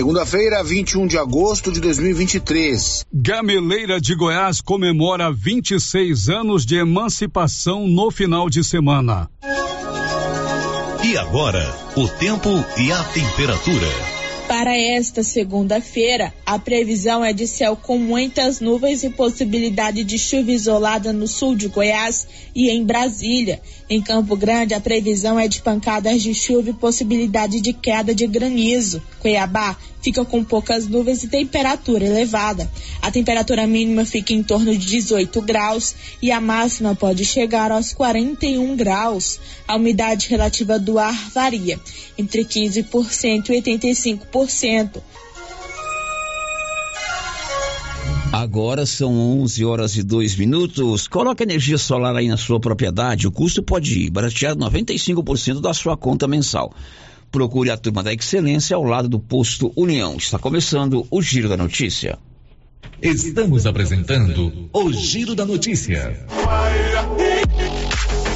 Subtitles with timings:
[0.00, 3.04] Segunda-feira, 21 de agosto de 2023.
[3.12, 9.28] Gameleira de Goiás comemora 26 anos de emancipação no final de semana.
[11.04, 14.20] E agora, o tempo e a temperatura.
[14.50, 20.50] Para esta segunda-feira, a previsão é de céu com muitas nuvens e possibilidade de chuva
[20.50, 23.62] isolada no sul de Goiás e em Brasília.
[23.88, 28.26] Em Campo Grande, a previsão é de pancadas de chuva e possibilidade de queda de
[28.26, 29.00] granizo.
[29.20, 32.70] Cuiabá fica com poucas nuvens e temperatura elevada.
[33.00, 37.92] A temperatura mínima fica em torno de 18 graus e a máxima pode chegar aos
[37.92, 39.38] 41 graus.
[39.66, 41.78] A umidade relativa do ar varia
[42.18, 45.02] entre 15% e 85%.
[48.32, 49.12] Agora são
[49.42, 51.08] 11 horas e 2 minutos.
[51.08, 53.26] Coloque energia solar aí na sua propriedade.
[53.26, 56.72] O custo pode baratear 95% da sua conta mensal.
[57.30, 60.16] Procure a turma da excelência ao lado do posto União.
[60.16, 62.18] Está começando o Giro da Notícia.
[63.00, 66.26] Estamos apresentando o Giro da Notícia.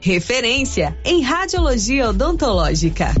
[0.00, 3.12] referência em radiologia odontológica.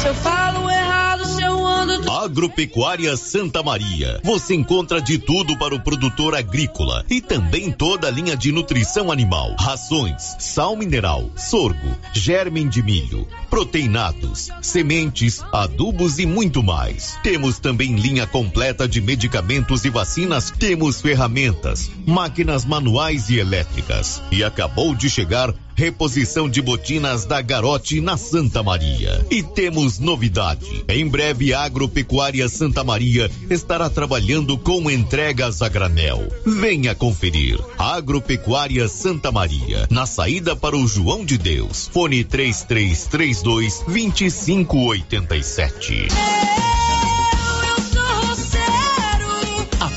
[0.00, 1.91] Se eu falo errado, se eu ando.
[2.12, 4.20] Agropecuária Santa Maria.
[4.22, 9.10] Você encontra de tudo para o produtor agrícola e também toda a linha de nutrição
[9.10, 17.18] animal: rações, sal mineral, sorgo, germen de milho, proteinados, sementes, adubos e muito mais.
[17.22, 20.50] Temos também linha completa de medicamentos e vacinas.
[20.50, 24.22] Temos ferramentas, máquinas manuais e elétricas.
[24.30, 29.26] E acabou de chegar Reposição de botinas da Garote na Santa Maria.
[29.30, 30.84] E temos novidade.
[30.88, 31.64] Em breve, a
[32.02, 36.26] Agropecuária Santa Maria estará trabalhando com entregas a granel.
[36.44, 37.60] Venha conferir.
[37.78, 41.88] Agropecuária Santa Maria, na saída para o João de Deus.
[41.92, 46.71] Fone 3332 2587.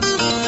[0.00, 0.47] Thank you.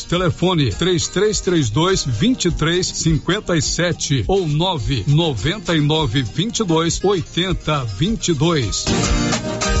[0.03, 9.80] Telefone 3332 2357 ou 999 22 80 22.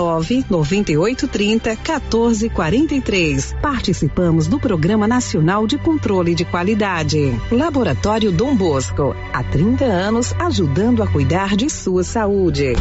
[0.00, 3.54] 9 98 30 14 43.
[3.60, 7.38] Participamos do Programa Nacional de Controle de Qualidade.
[7.50, 12.74] Laboratório Dom Bosco, há 30 anos ajudando a cuidar de sua saúde.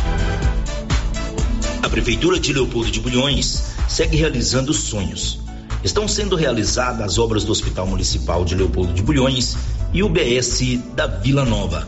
[1.83, 5.39] A Prefeitura de Leopoldo de Bulhões segue realizando sonhos.
[5.83, 9.57] Estão sendo realizadas as obras do Hospital Municipal de Leopoldo de Bulhões
[9.93, 11.87] e o BS da Vila Nova.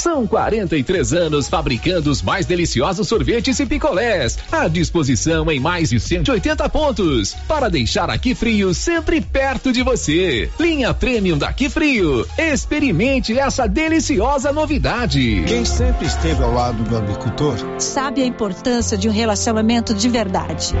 [0.00, 6.00] São 43 anos fabricando os mais deliciosos sorvetes e picolés, à disposição em mais de
[6.00, 10.50] 180 pontos, para deixar aqui frio sempre perto de você.
[10.58, 12.26] Linha Premium daqui frio.
[12.38, 15.44] Experimente essa deliciosa novidade.
[15.46, 20.72] Quem sempre esteve ao lado do agricultor sabe a importância de um relacionamento de verdade.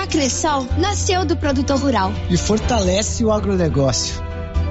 [0.00, 4.25] A Cressol nasceu do produtor rural e fortalece o agronegócio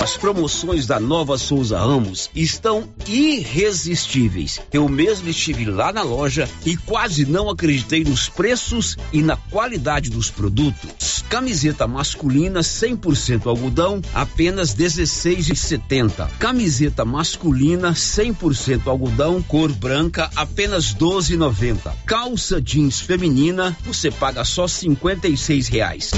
[0.00, 4.60] As promoções da Nova Souza Ramos estão irresistíveis.
[4.72, 10.10] Eu mesmo estive lá na loja e quase não acreditei nos preços e na qualidade
[10.10, 11.24] dos produtos.
[11.28, 16.28] Camiseta masculina 100% algodão, apenas 16,70.
[16.38, 21.92] Camiseta masculina 100% algodão, cor branca, apenas 12,90.
[22.04, 26.10] Calça jeans feminina, você paga só 56 reais.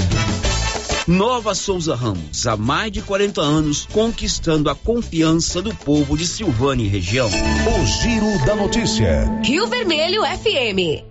[1.07, 6.83] Nova Souza Ramos, há mais de 40 anos, conquistando a confiança do povo de Silvânia
[6.83, 7.29] e região.
[7.29, 9.23] O Giro da Notícia.
[9.41, 11.05] Rio Vermelho FM.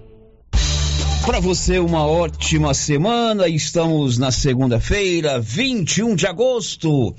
[1.24, 3.48] Para você, uma ótima semana.
[3.48, 7.16] Estamos na segunda-feira, 21 de agosto.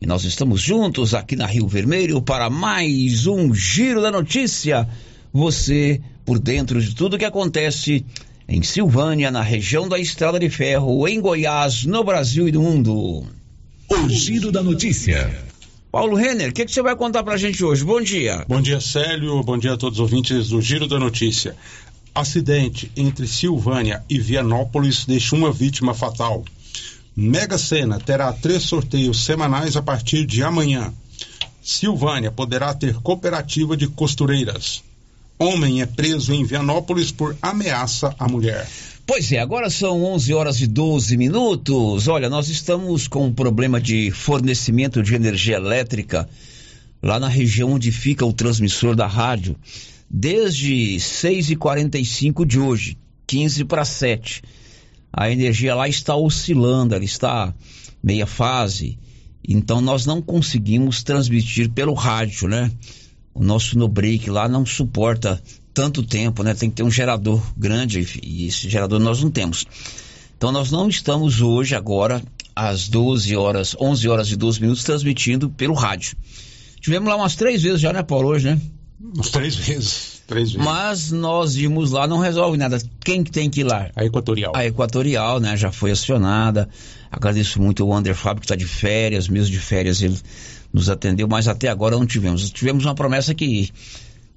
[0.00, 4.88] E nós estamos juntos aqui na Rio Vermelho para mais um Giro da Notícia.
[5.32, 8.04] Você por dentro de tudo que acontece
[8.48, 13.26] em Silvânia, na região da Estrada de Ferro, em Goiás, no Brasil e no mundo.
[13.88, 15.44] O Giro da Notícia.
[15.90, 17.84] Paulo Renner, o que, que, você vai contar pra gente hoje?
[17.84, 18.44] Bom dia.
[18.46, 19.42] Bom dia, Célio.
[19.42, 21.56] Bom dia a todos os ouvintes do Giro da Notícia.
[22.14, 26.44] Acidente entre Silvânia e Vianópolis deixa uma vítima fatal.
[27.16, 30.92] Mega Sena terá três sorteios semanais a partir de amanhã.
[31.62, 34.84] Silvânia poderá ter cooperativa de costureiras.
[35.38, 38.66] Homem é preso em Vianópolis por ameaça à mulher.
[39.06, 42.08] Pois é, agora são 11 horas e 12 minutos.
[42.08, 46.28] Olha, nós estamos com um problema de fornecimento de energia elétrica
[47.02, 49.54] lá na região onde fica o transmissor da rádio
[50.10, 54.42] desde 6h45 de hoje, 15 para 7.
[55.12, 57.54] A energia lá está oscilando, ela está
[58.02, 58.98] meia fase.
[59.46, 62.70] Então nós não conseguimos transmitir pelo rádio, né?
[63.36, 65.42] O nosso no break lá não suporta
[65.74, 66.54] tanto tempo, né?
[66.54, 69.66] Tem que ter um gerador grande e esse gerador nós não temos.
[70.36, 72.22] Então nós não estamos hoje, agora,
[72.54, 76.16] às 12 horas, 11 horas e 12 minutos, transmitindo pelo rádio.
[76.80, 78.60] Tivemos lá umas três vezes já, né, Paulo, hoje, né?
[79.00, 80.15] Umas três vezes.
[80.26, 80.64] Três vezes.
[80.64, 82.78] Mas nós vimos lá, não resolve nada.
[83.04, 83.90] Quem que tem que ir lá?
[83.94, 84.52] A Equatorial.
[84.56, 85.56] A Equatorial, né?
[85.56, 86.68] Já foi acionada.
[87.10, 90.18] Agradeço muito o Wander Fábio, que está de férias, mesmo de férias, ele
[90.72, 92.50] nos atendeu, mas até agora não tivemos.
[92.50, 93.70] Tivemos uma promessa que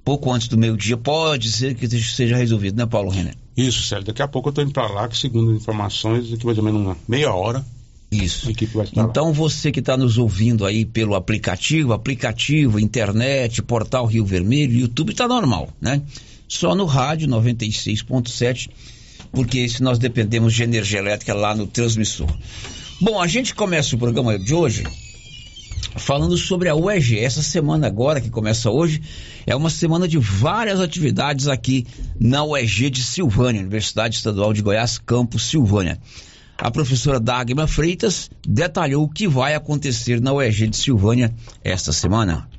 [0.05, 3.33] pouco antes do meio-dia pode ser que seja resolvido, né, Paulo René?
[3.57, 4.05] Isso, Célio.
[4.05, 6.81] Daqui a pouco eu estou indo para lá, que segundo informações, daqui mais ou menos
[6.81, 7.65] uma meia hora.
[8.11, 8.47] Isso.
[8.95, 15.11] Então você que está nos ouvindo aí pelo aplicativo, aplicativo, internet, portal Rio Vermelho, YouTube
[15.11, 16.01] está normal, né?
[16.47, 18.69] Só no rádio 96.7,
[19.31, 22.27] porque se nós dependemos de energia elétrica lá no transmissor.
[22.99, 24.83] Bom, a gente começa o programa de hoje
[25.95, 27.19] falando sobre a UEG.
[27.19, 29.01] Essa semana agora, que começa hoje,
[29.45, 31.85] é uma semana de várias atividades aqui
[32.19, 35.99] na UEG de Silvânia, Universidade Estadual de Goiás, Campus Silvânia.
[36.61, 42.49] A professora Dagmar Freitas detalhou o que vai acontecer na UEG de Silvânia esta semana.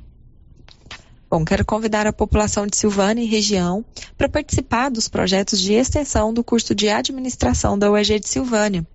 [1.31, 3.85] Bom, quero convidar a população de Silvânia e região
[4.17, 8.85] para participar dos projetos de extensão do curso de administração da UEG de Silvânia.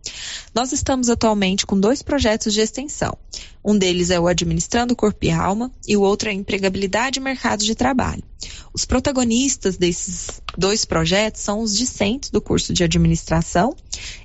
[0.55, 3.17] Nós estamos atualmente com dois projetos de extensão.
[3.65, 7.65] Um deles é o Administrando Corpo e Alma e o outro é Empregabilidade e Mercado
[7.65, 8.23] de Trabalho.
[8.71, 13.75] Os protagonistas desses dois projetos são os discentes do curso de administração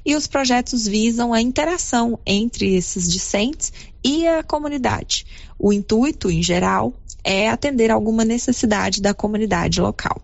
[0.06, 3.72] e os projetos visam a interação entre esses discentes
[4.04, 5.26] e a comunidade.
[5.58, 10.22] O intuito, em geral, é atender alguma necessidade da comunidade local.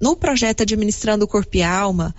[0.00, 2.14] No projeto Administrando o Corpo e Alma,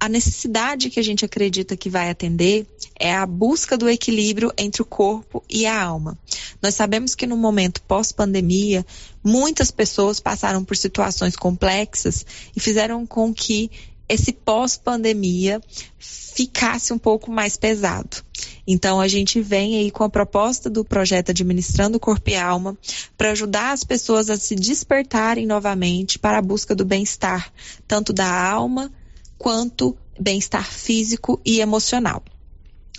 [0.00, 2.66] a necessidade que a gente acredita que vai atender
[2.98, 6.16] é a busca do equilíbrio entre o corpo e a alma.
[6.62, 8.86] Nós sabemos que no momento pós-pandemia,
[9.24, 13.70] muitas pessoas passaram por situações complexas e fizeram com que
[14.08, 15.60] esse pós-pandemia
[15.98, 18.22] ficasse um pouco mais pesado.
[18.66, 22.76] Então, a gente vem aí com a proposta do projeto Administrando Corpo e Alma
[23.16, 27.52] para ajudar as pessoas a se despertarem novamente para a busca do bem-estar,
[27.86, 28.92] tanto da alma
[29.36, 32.22] quanto bem-estar físico e emocional.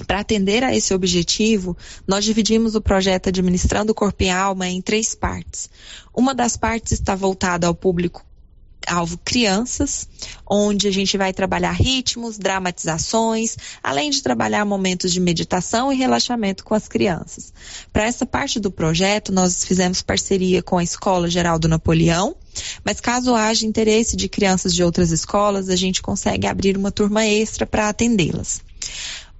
[0.07, 5.13] Para atender a esse objetivo, nós dividimos o projeto Administrando Corpo e Alma em três
[5.13, 5.69] partes.
[6.15, 8.25] Uma das partes está voltada ao público
[8.87, 10.07] alvo crianças,
[10.49, 16.63] onde a gente vai trabalhar ritmos, dramatizações, além de trabalhar momentos de meditação e relaxamento
[16.63, 17.53] com as crianças.
[17.93, 22.35] Para essa parte do projeto, nós fizemos parceria com a Escola Geral do Napoleão,
[22.83, 27.25] mas caso haja interesse de crianças de outras escolas, a gente consegue abrir uma turma
[27.25, 28.61] extra para atendê-las.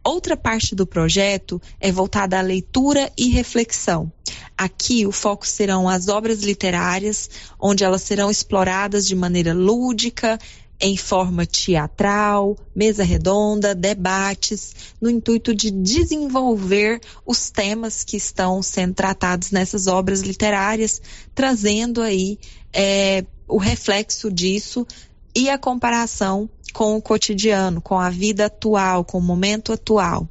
[0.03, 4.11] Outra parte do projeto é voltada à leitura e reflexão.
[4.59, 10.37] Aqui o foco serão as obras literárias, onde elas serão exploradas de maneira lúdica,
[10.81, 18.95] em forma teatral, mesa redonda, debates, no intuito de desenvolver os temas que estão sendo
[18.95, 21.01] tratados nessas obras literárias,
[21.33, 22.37] trazendo aí
[22.73, 24.85] é, o reflexo disso
[25.33, 30.27] e a comparação com o cotidiano, com a vida atual, com o momento atual,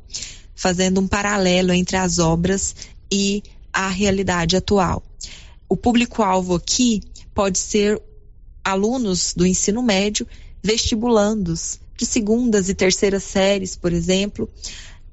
[0.54, 2.76] fazendo um paralelo entre as obras
[3.10, 3.42] e
[3.78, 5.04] a realidade atual.
[5.68, 7.00] O público-alvo aqui
[7.32, 8.02] pode ser
[8.64, 10.26] alunos do ensino médio,
[10.60, 14.50] vestibulandos de segundas e terceiras séries, por exemplo,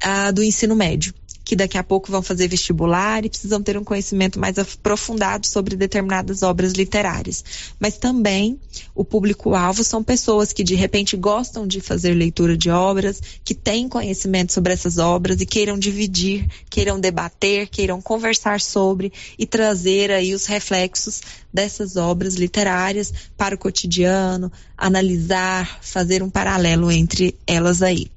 [0.03, 1.13] uh, do ensino médio
[1.45, 5.75] que daqui a pouco vão fazer vestibular e precisam ter um conhecimento mais aprofundado sobre
[5.75, 7.45] determinadas obras literárias.
[7.79, 8.59] Mas também
[8.95, 13.87] o público-alvo são pessoas que de repente gostam de fazer leitura de obras, que têm
[13.87, 20.33] conhecimento sobre essas obras e queiram dividir, queiram debater, queiram conversar sobre e trazer aí
[20.33, 21.21] os reflexos
[21.53, 28.14] dessas obras literárias para o cotidiano, analisar, fazer um paralelo entre elas aí.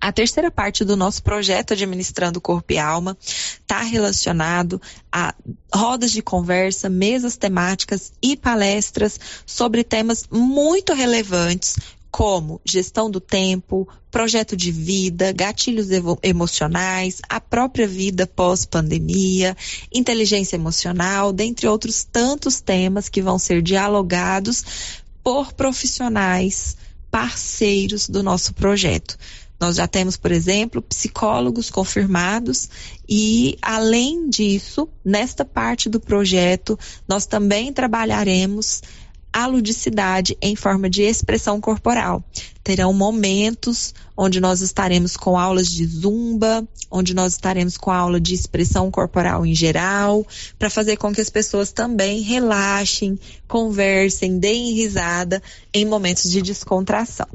[0.00, 5.34] A terceira parte do nosso projeto Administrando Corpo e Alma está relacionado a
[5.74, 11.76] rodas de conversa, mesas temáticas e palestras sobre temas muito relevantes
[12.12, 15.88] como gestão do tempo, projeto de vida, gatilhos
[16.22, 19.56] emocionais, a própria vida pós-pandemia,
[19.90, 26.76] inteligência emocional, dentre outros tantos temas que vão ser dialogados por profissionais
[27.10, 29.16] parceiros do nosso projeto.
[29.62, 32.68] Nós já temos, por exemplo, psicólogos confirmados
[33.08, 36.76] e, além disso, nesta parte do projeto,
[37.06, 38.82] nós também trabalharemos
[39.32, 42.24] a ludicidade em forma de expressão corporal.
[42.64, 48.34] Terão momentos onde nós estaremos com aulas de zumba, onde nós estaremos com aula de
[48.34, 50.26] expressão corporal em geral,
[50.58, 53.16] para fazer com que as pessoas também relaxem,
[53.46, 55.40] conversem, deem risada
[55.72, 57.28] em momentos de descontração.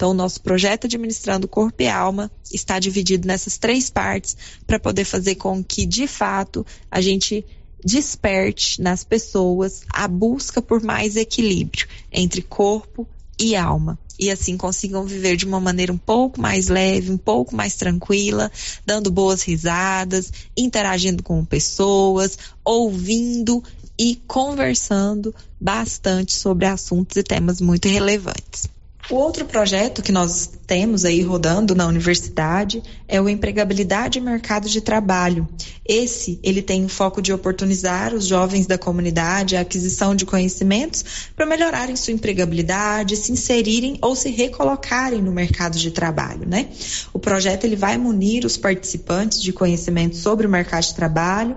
[0.00, 4.34] Então, o nosso projeto Administrando Corpo e Alma está dividido nessas três partes
[4.66, 7.44] para poder fazer com que, de fato, a gente
[7.84, 13.06] desperte nas pessoas a busca por mais equilíbrio entre corpo
[13.38, 13.98] e alma.
[14.18, 18.50] E assim consigam viver de uma maneira um pouco mais leve, um pouco mais tranquila,
[18.86, 23.62] dando boas risadas, interagindo com pessoas, ouvindo
[23.98, 28.66] e conversando bastante sobre assuntos e temas muito relevantes.
[29.10, 34.68] O outro projeto que nós temos aí rodando na universidade é o empregabilidade e mercado
[34.68, 35.48] de trabalho.
[35.84, 41.04] Esse, ele tem o foco de oportunizar os jovens da comunidade a aquisição de conhecimentos
[41.34, 46.68] para melhorarem sua empregabilidade, se inserirem ou se recolocarem no mercado de trabalho, né?
[47.12, 51.56] O projeto ele vai munir os participantes de conhecimentos sobre o mercado de trabalho,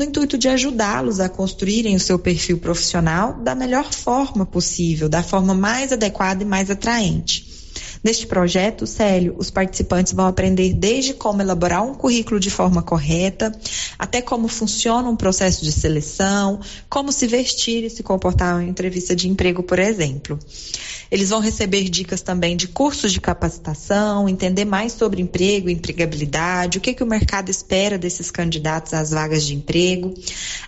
[0.00, 5.22] no intuito de ajudá-los a construírem o seu perfil profissional da melhor forma possível, da
[5.22, 7.50] forma mais adequada e mais atraente.
[8.02, 13.54] Neste projeto, Célio, os participantes vão aprender desde como elaborar um currículo de forma correta,
[13.98, 19.14] até como funciona um processo de seleção, como se vestir e se comportar em entrevista
[19.14, 20.38] de emprego, por exemplo.
[21.10, 26.80] Eles vão receber dicas também de cursos de capacitação, entender mais sobre emprego empregabilidade, o
[26.80, 30.14] que, que o mercado espera desses candidatos às vagas de emprego,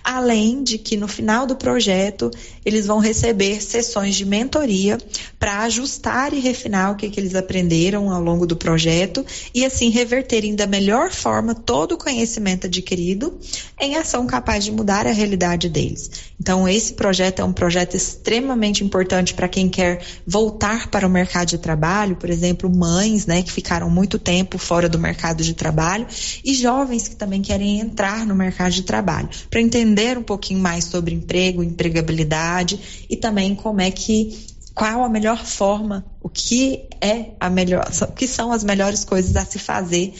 [0.03, 2.31] além de que no final do projeto
[2.65, 4.99] eles vão receber sessões de mentoria
[5.39, 9.25] para ajustar e refinar o que, que eles aprenderam ao longo do projeto
[9.55, 13.39] e assim reverterem da melhor forma todo o conhecimento adquirido
[13.81, 16.11] em ação capaz de mudar a realidade deles.
[16.41, 21.49] Então, esse projeto é um projeto extremamente importante para quem quer voltar para o mercado
[21.49, 26.07] de trabalho, por exemplo, mães, né, que ficaram muito tempo fora do mercado de trabalho
[26.43, 30.85] e jovens que também querem entrar no mercado de trabalho, para entender um pouquinho mais
[30.85, 37.33] sobre emprego, empregabilidade e também como é que qual a melhor forma, o que é
[37.39, 40.15] a melhor, o que são as melhores coisas a se fazer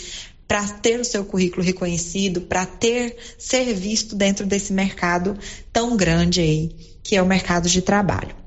[0.47, 5.39] para ter o seu currículo reconhecido, para ter ser visto dentro desse mercado
[5.73, 8.42] tão grande aí, que é o mercado de trabalho.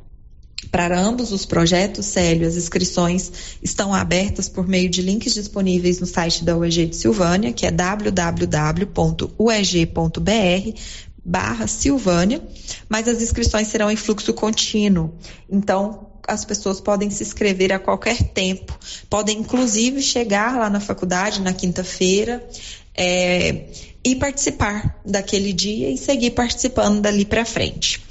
[0.71, 6.05] Para ambos os projetos, Célio, as inscrições estão abertas por meio de links disponíveis no
[6.05, 8.39] site da UEG de Silvânia, que é www.ueg.br
[11.25, 12.41] barra Silvânia,
[12.87, 15.15] mas as inscrições serão em fluxo contínuo.
[15.49, 18.77] Então, as pessoas podem se inscrever a qualquer tempo,
[19.09, 22.47] podem inclusive chegar lá na faculdade na quinta-feira
[22.95, 23.65] é,
[24.03, 28.01] e participar daquele dia e seguir participando dali para frente.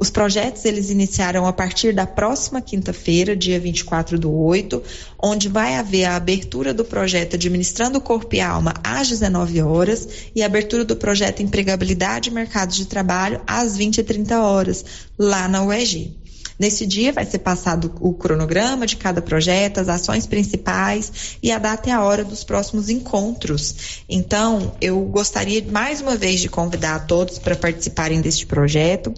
[0.00, 4.80] Os projetos eles iniciaram a partir da próxima quinta-feira, dia 24 do 8,
[5.20, 10.08] onde vai haver a abertura do projeto Administrando o Corpo e Alma às 19 horas
[10.36, 14.84] e a abertura do projeto Empregabilidade e Mercado de Trabalho às 20 e 30 horas,
[15.18, 16.16] lá na UEG.
[16.58, 21.58] Nesse dia vai ser passado o cronograma de cada projeto, as ações principais e a
[21.58, 24.02] data e a hora dos próximos encontros.
[24.08, 29.14] Então, eu gostaria mais uma vez de convidar a todos para participarem deste projeto.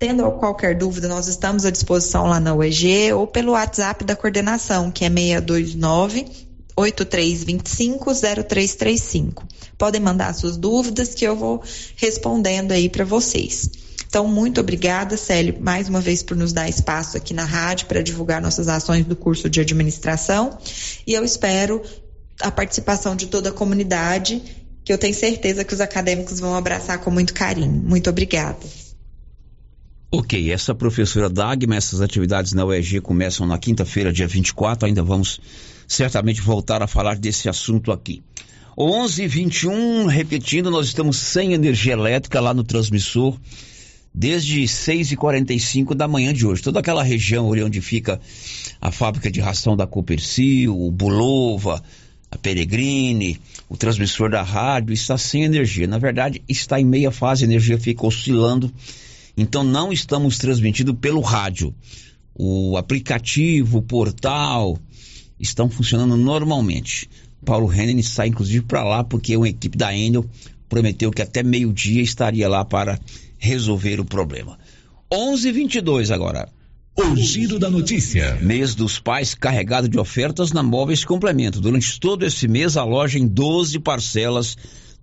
[0.00, 4.90] Tendo qualquer dúvida, nós estamos à disposição lá na UEG ou pelo WhatsApp da coordenação,
[4.90, 9.42] que é 629 8325-0335.
[9.76, 11.62] Podem mandar suas dúvidas que eu vou
[11.96, 13.68] respondendo aí para vocês.
[14.06, 18.02] Então, muito obrigada, Célio, mais uma vez por nos dar espaço aqui na rádio para
[18.02, 20.56] divulgar nossas ações do curso de administração.
[21.06, 21.82] E eu espero
[22.40, 24.42] a participação de toda a comunidade,
[24.82, 27.70] que eu tenho certeza que os acadêmicos vão abraçar com muito carinho.
[27.70, 28.56] Muito obrigada.
[30.12, 35.40] Ok, essa professora Dagma, essas atividades na UEG começam na quinta-feira, dia 24, ainda vamos
[35.86, 38.20] certamente voltar a falar desse assunto aqui.
[38.76, 43.38] 11:21, repetindo, nós estamos sem energia elétrica lá no transmissor
[44.12, 46.60] desde 6h45 da manhã de hoje.
[46.60, 48.20] Toda aquela região onde fica
[48.80, 51.80] a fábrica de ração da Copercil, o Bulova,
[52.28, 55.86] a Peregrine, o transmissor da rádio está sem energia.
[55.86, 58.72] Na verdade, está em meia fase, a energia fica oscilando.
[59.40, 61.74] Então não estamos transmitindo pelo rádio.
[62.34, 64.78] O aplicativo, o portal
[65.38, 67.08] estão funcionando normalmente.
[67.42, 70.26] Paulo Renner sai inclusive para lá porque uma equipe da Enel
[70.68, 73.00] prometeu que até meio-dia estaria lá para
[73.38, 74.58] resolver o problema.
[75.10, 76.46] 11:22 agora.
[76.94, 78.38] O giro da notícia.
[78.42, 81.62] Mês dos pais carregado de ofertas na Móveis Complemento.
[81.62, 84.54] Durante todo esse mês, a loja em 12 parcelas,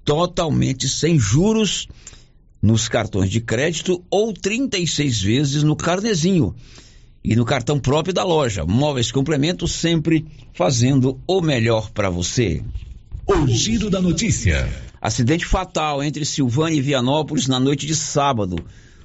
[0.06, 1.88] totalmente sem juros
[2.67, 6.53] nos cartões de crédito ou 36 vezes no carnezinho
[7.23, 8.65] e no cartão próprio da loja.
[8.65, 12.62] Móveis Complemento sempre fazendo o melhor para você.
[13.25, 14.69] O giro da notícia.
[15.01, 18.58] Acidente fatal entre Silvânia e Vianópolis na noite de sábado.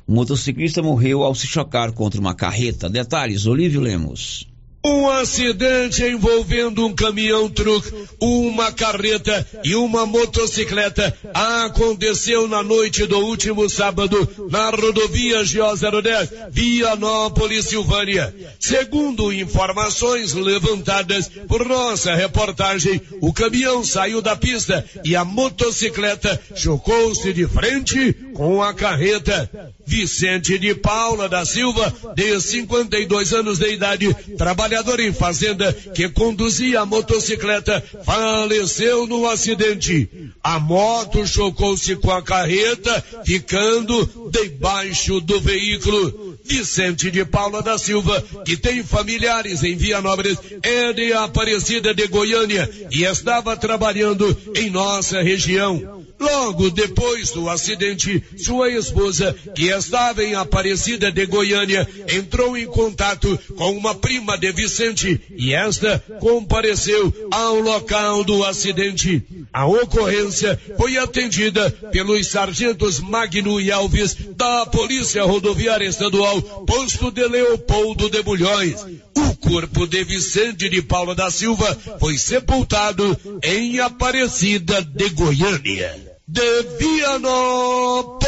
[0.09, 2.91] O motociclista morreu ao se chocar contra uma carreta.
[2.91, 4.52] Detalhes, Olívio Lemos.
[4.85, 13.71] Um acidente envolvendo um caminhão-truque, uma carreta e uma motocicleta aconteceu na noite do último
[13.71, 18.35] sábado na rodovia GO010, Vianópolis, Silvânia.
[18.59, 27.33] Segundo informações levantadas por nossa reportagem, o caminhão saiu da pista e a motocicleta chocou-se
[27.33, 29.49] de frente com a carreta.
[29.93, 36.81] Vicente de Paula da Silva, de 52 anos de idade, trabalhador em fazenda, que conduzia
[36.81, 40.09] a motocicleta, faleceu no acidente.
[40.43, 46.39] A moto chocou-se com a carreta, ficando debaixo do veículo.
[46.43, 52.69] Vicente de Paula da Silva, que tem familiares em Vianópolis, é de Aparecida de Goiânia
[52.91, 56.02] e estava trabalhando em nossa região.
[56.23, 63.37] Logo depois do acidente, sua esposa, que estava em Aparecida de Goiânia, entrou em contato
[63.57, 69.21] com uma prima de Vicente e esta compareceu ao local do acidente.
[69.53, 77.27] A ocorrência foi atendida pelos sargentos Magno e Alves da Polícia Rodoviária Estadual, posto de
[77.27, 78.77] Leopoldo de Bulhões.
[79.17, 86.63] O corpo de Vicente de Paula da Silva foi sepultado em Aparecida de Goiânia de
[86.79, 88.25] Vianópolis,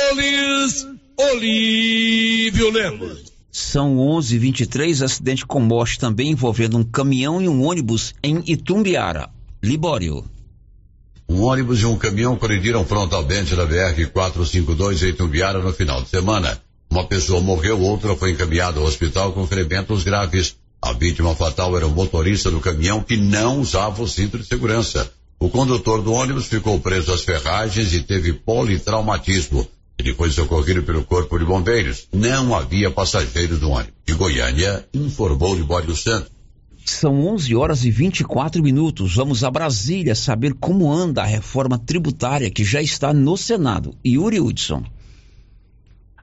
[1.17, 3.33] Olívio Lemos.
[3.51, 9.31] São 11:23 acidente com morte também envolvendo um caminhão e um ônibus em Itumbiara,
[9.62, 10.23] Libório.
[11.27, 16.11] Um ônibus e um caminhão colidiram frontalmente na BR 452 em Itumbiara no final de
[16.11, 16.61] semana.
[16.90, 20.57] Uma pessoa morreu, outra foi encaminhada ao hospital com ferimentos graves.
[20.83, 25.11] A vítima fatal era o motorista do caminhão que não usava o cinto de segurança.
[25.44, 29.68] O condutor do ônibus ficou preso às ferragens e teve politraumatismo.
[29.98, 32.09] Ele foi socorrido pelo Corpo de Bombeiros.
[32.14, 33.92] Não havia passageiros do ônibus.
[34.07, 36.30] De Goiânia, informou Libório Santos.
[36.83, 39.16] São 11 horas e 24 minutos.
[39.16, 43.94] Vamos a Brasília saber como anda a reforma tributária que já está no Senado.
[44.02, 44.83] Yuri Hudson.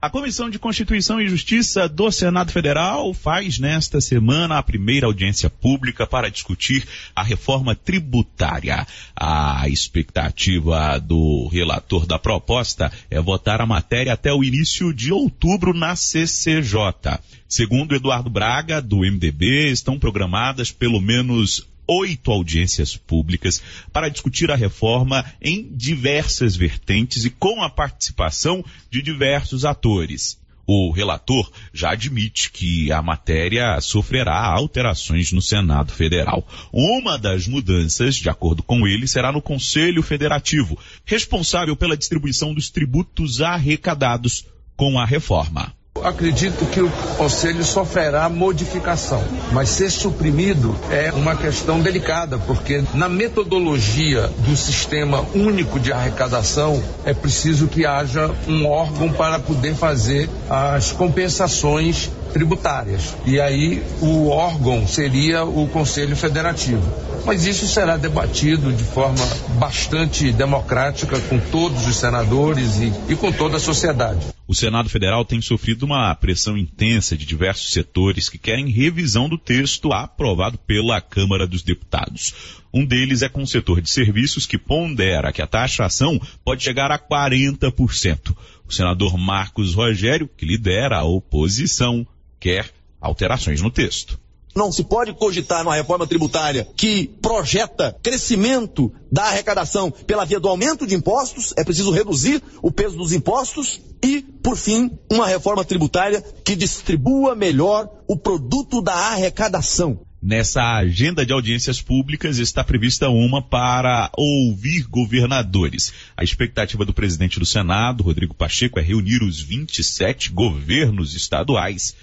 [0.02, 5.48] A Comissão de Constituição e Justiça do Senado Federal faz nesta semana a primeira audiência
[5.48, 6.84] pública para discutir
[7.14, 8.84] a reforma tributária.
[9.14, 15.72] A expectativa do relator da proposta é votar a matéria até o início de outubro
[15.72, 17.20] na CCJ.
[17.48, 21.64] Segundo Eduardo Braga, do MDB, estão programadas pelo menos
[21.98, 29.02] oito audiências públicas para discutir a reforma em diversas vertentes e com a participação de
[29.02, 30.40] diversos atores.
[30.66, 36.46] O relator já admite que a matéria sofrerá alterações no Senado Federal.
[36.72, 42.70] Uma das mudanças, de acordo com ele, será no Conselho Federativo, responsável pela distribuição dos
[42.70, 45.74] tributos arrecadados com a reforma.
[46.04, 53.08] Acredito que o Conselho sofrerá modificação, mas ser suprimido é uma questão delicada, porque na
[53.08, 60.28] metodologia do sistema único de arrecadação é preciso que haja um órgão para poder fazer
[60.48, 63.14] as compensações tributárias.
[63.26, 66.82] E aí o órgão seria o Conselho Federativo.
[67.24, 69.24] Mas isso será debatido de forma
[69.58, 74.26] bastante democrática com todos os senadores e, e com toda a sociedade.
[74.52, 79.38] O Senado Federal tem sofrido uma pressão intensa de diversos setores que querem revisão do
[79.38, 82.34] texto aprovado pela Câmara dos Deputados.
[82.70, 86.90] Um deles é com o setor de serviços que pondera que a taxação pode chegar
[86.90, 88.36] a 40%.
[88.68, 92.06] O senador Marcos Rogério, que lidera a oposição,
[92.38, 94.20] quer alterações no texto.
[94.54, 100.48] Não se pode cogitar uma reforma tributária que projeta crescimento da arrecadação pela via do
[100.48, 105.64] aumento de impostos, é preciso reduzir o peso dos impostos e, por fim, uma reforma
[105.64, 110.00] tributária que distribua melhor o produto da arrecadação.
[110.22, 115.92] Nessa agenda de audiências públicas está prevista uma para ouvir governadores.
[116.16, 121.96] A expectativa do presidente do Senado, Rodrigo Pacheco, é reunir os 27 governos estaduais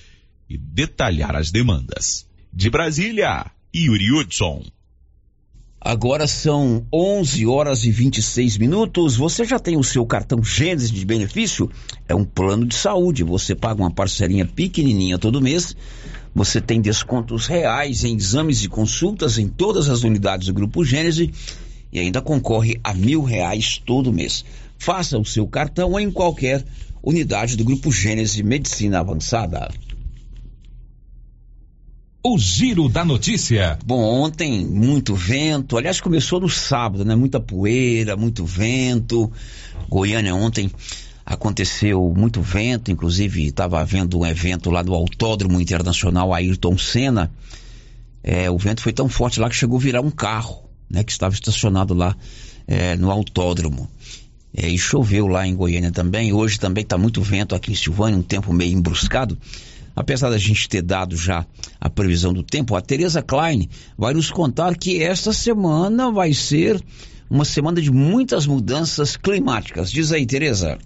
[0.50, 2.29] e detalhar as demandas.
[2.52, 4.64] De Brasília, Yuri Hudson.
[5.80, 9.16] Agora são 11 horas e 26 minutos.
[9.16, 11.70] Você já tem o seu cartão Gênesis de benefício?
[12.08, 13.24] É um plano de saúde.
[13.24, 15.76] Você paga uma parcelinha pequenininha todo mês.
[16.36, 21.30] Você tem descontos reais em exames e consultas em todas as unidades do Grupo Gênesis
[21.94, 24.44] e ainda concorre a mil reais todo mês.
[24.78, 26.66] Faça o seu cartão em qualquer
[27.02, 29.70] unidade do Grupo Gênesis Medicina Avançada.
[32.22, 33.80] O Giro da Notícia.
[33.86, 35.78] Bom, ontem muito vento.
[35.78, 37.16] Aliás, começou no sábado, né?
[37.16, 39.32] Muita poeira, muito vento.
[39.88, 40.70] Goiânia ontem
[41.26, 47.32] aconteceu muito vento, inclusive estava havendo um evento lá do Autódromo Internacional Ayrton Senna.
[48.22, 51.06] É, o vento foi tão forte lá que chegou a virar um carro, né?
[51.06, 52.18] Que estava estacionado lá
[52.68, 53.90] é, no autódromo.
[54.54, 56.34] É, e choveu lá em Goiânia também.
[56.34, 59.38] Hoje também está muito vento aqui em Silvânia, um tempo meio embruscado.
[59.96, 61.46] Apesar da gente ter dado já
[61.80, 66.82] a previsão do tempo, a Tereza Klein vai nos contar que esta semana vai ser
[67.30, 69.92] uma semana de muitas mudanças climáticas.
[69.92, 70.78] Diz aí, Tereza.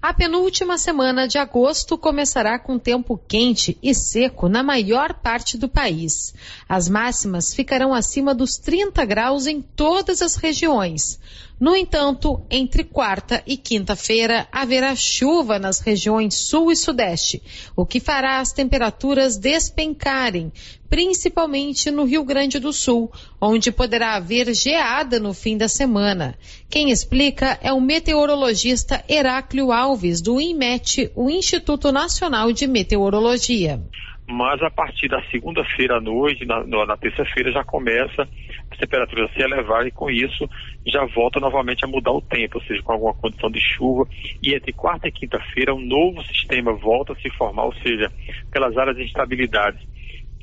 [0.00, 5.68] A penúltima semana de agosto começará com tempo quente e seco na maior parte do
[5.68, 6.32] país.
[6.68, 11.18] As máximas ficarão acima dos 30 graus em todas as regiões.
[11.58, 17.42] No entanto, entre quarta e quinta-feira haverá chuva nas regiões sul e sudeste,
[17.74, 20.52] o que fará as temperaturas despencarem,
[20.88, 26.34] principalmente no Rio Grande do Sul, onde poderá haver geada no fim da semana.
[26.70, 33.80] Quem explica é o meteorologista Heráclio Alves, do INMET, o Instituto Nacional de Meteorologia
[34.30, 38.28] mas a partir da segunda-feira à noite, na, na terça-feira, já começa
[38.70, 40.48] as temperaturas a se elevar e com isso
[40.86, 44.06] já volta novamente a mudar o tempo, ou seja, com alguma condição de chuva.
[44.42, 48.12] E entre quarta e quinta-feira, um novo sistema volta a se formar, ou seja,
[48.50, 49.78] aquelas áreas de instabilidade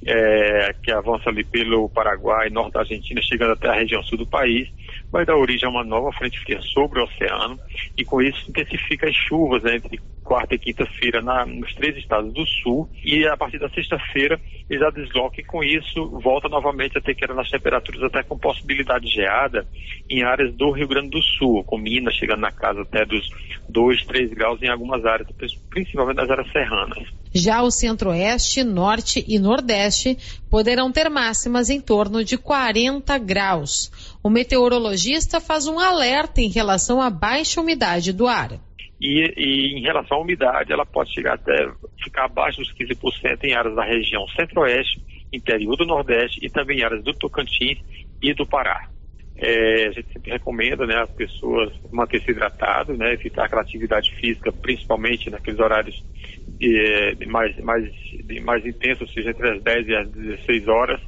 [0.05, 4.27] é, que avança ali pelo Paraguai, norte da Argentina, chegando até a região sul do
[4.27, 4.69] país,
[5.11, 7.59] vai dar origem a uma nova frente fria sobre o oceano
[7.97, 12.45] e com isso intensifica as chuvas né, entre quarta e quinta-feira nos três estados do
[12.47, 17.01] sul e a partir da sexta-feira ele já desloca e com isso volta novamente a
[17.01, 19.67] ter queda nas temperaturas até com possibilidade de geada
[20.09, 23.29] em áreas do Rio Grande do Sul, com Minas chegando na casa até dos
[23.69, 25.27] 2, 3 graus em algumas áreas,
[25.69, 27.07] principalmente nas áreas serranas.
[27.33, 29.84] Já o centro-oeste, norte e nordeste
[30.49, 33.91] poderão ter máximas em torno de 40 graus.
[34.23, 38.59] O meteorologista faz um alerta em relação à baixa umidade do ar.
[38.99, 41.69] E, e, em relação à umidade, ela pode chegar até
[42.03, 46.83] ficar abaixo dos 15% em áreas da região centro-oeste, interior do nordeste e também em
[46.83, 47.79] áreas do Tocantins
[48.21, 48.89] e do Pará.
[49.37, 54.51] É, a gente sempre recomenda né, as pessoas manter-se hidratadas, né, evitar aquela atividade física,
[54.51, 56.03] principalmente naqueles horários
[56.57, 57.91] de, de mais, mais,
[58.23, 61.01] de mais intensos, ou seja, entre as 10 e as 16 horas,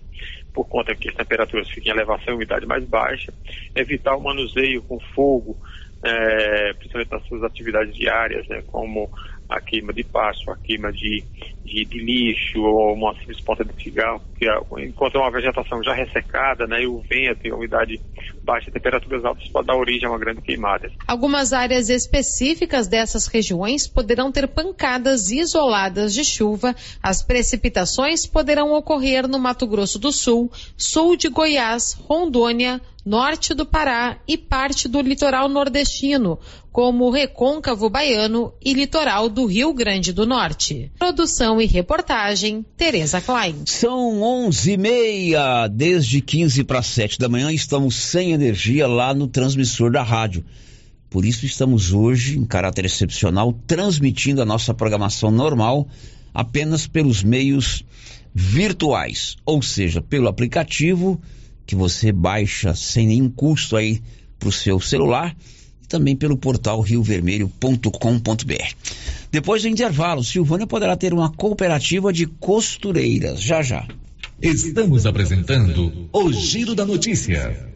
[0.54, 3.34] por conta que as temperaturas ficam em elevação e umidade mais baixa.
[3.74, 5.58] Evitar o manuseio com fogo,
[6.04, 9.10] é, principalmente nas suas atividades diárias, né, como
[9.49, 11.23] a queima de pasto, a queima de,
[11.63, 14.45] de, de, lixo ou uma simples ponta de cigarro, que
[14.83, 18.01] enquanto é uma vegetação já ressecada, né, e o vento e a umidade
[18.43, 20.91] baixa, temperaturas altas pode dar origem a uma grande queimada.
[21.07, 26.75] Algumas áreas específicas dessas regiões poderão ter pancadas isoladas de chuva.
[27.01, 33.65] As precipitações poderão ocorrer no Mato Grosso do Sul, sul de Goiás, Rondônia, norte do
[33.65, 36.38] Pará e parte do litoral nordestino,
[36.74, 40.91] como o Recôncavo Baiano e Litoral do Rio Grande do Norte.
[41.00, 43.63] Produção e reportagem, Tereza Klein.
[43.65, 49.26] São onze e meia, desde 15 para 7 da manhã, estamos sem energia lá no
[49.26, 50.43] transmissor da rádio.
[51.10, 55.88] Por isso estamos hoje, em caráter excepcional, transmitindo a nossa programação normal
[56.34, 57.86] apenas pelos meios
[58.36, 61.22] virtuais, ou seja, pelo aplicativo
[61.67, 64.01] que você baixa sem nenhum custo aí
[64.39, 65.36] para o seu celular
[65.84, 68.73] e também pelo portal riovermelho.com.br.
[69.30, 73.41] Depois do intervalo, Silvânia poderá ter uma cooperativa de costureiras.
[73.41, 73.86] Já já.
[74.41, 77.75] Estamos apresentando o Giro da Notícia.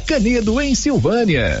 [0.00, 1.60] Canedo, em Silvânia.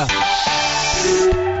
[0.03, 1.60] うん。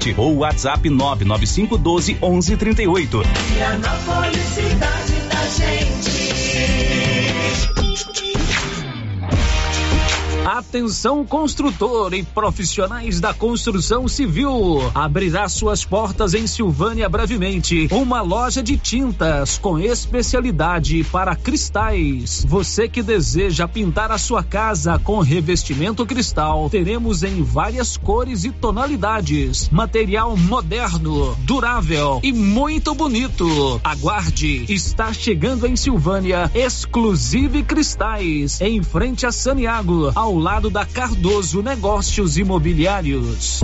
[0.17, 3.21] ou WhatsApp 99512 1138.
[3.53, 6.20] Vianópolis, cidade da gente.
[10.45, 14.81] Atenção construtor e profissionais da construção civil.
[14.93, 17.87] Abrirá suas portas em Silvânia brevemente.
[17.91, 22.43] Uma loja de tintas com especialidade para cristais.
[22.47, 28.51] Você que deseja pintar a sua casa com revestimento cristal, teremos em várias cores e
[28.51, 29.69] tonalidades.
[29.69, 33.79] Material moderno, durável e muito bonito.
[33.83, 41.61] Aguarde, está chegando em Silvânia Exclusive Cristais, em frente a Saniago, ao lado da Cardoso
[41.61, 43.63] Negócios Imobiliários.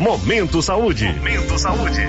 [0.00, 1.06] Momento Saúde.
[1.06, 2.02] Momento Saúde.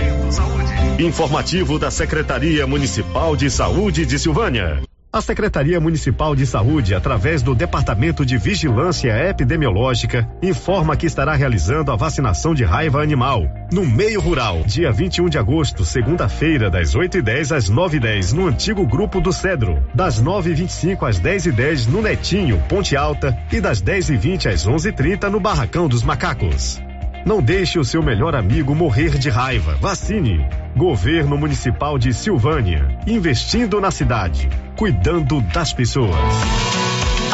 [0.99, 4.81] Informativo da Secretaria Municipal de Saúde de Silvânia.
[5.13, 11.89] A Secretaria Municipal de Saúde, através do Departamento de Vigilância Epidemiológica, informa que estará realizando
[11.89, 17.55] a vacinação de raiva animal no meio rural, dia 21 de agosto, segunda-feira, das 8h10
[17.55, 23.37] às 9h10, no antigo Grupo do Cedro, das 9h25 às 10h10 no Netinho, Ponte Alta,
[23.51, 26.84] e das 10h20 às 11h30 no Barracão dos Macacos.
[27.25, 29.75] Não deixe o seu melhor amigo morrer de raiva.
[29.81, 30.47] Vacine.
[30.77, 32.87] Governo Municipal de Silvânia.
[33.07, 34.47] Investindo na cidade.
[34.75, 36.84] Cuidando das pessoas.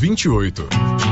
[0.00, 1.11] 28.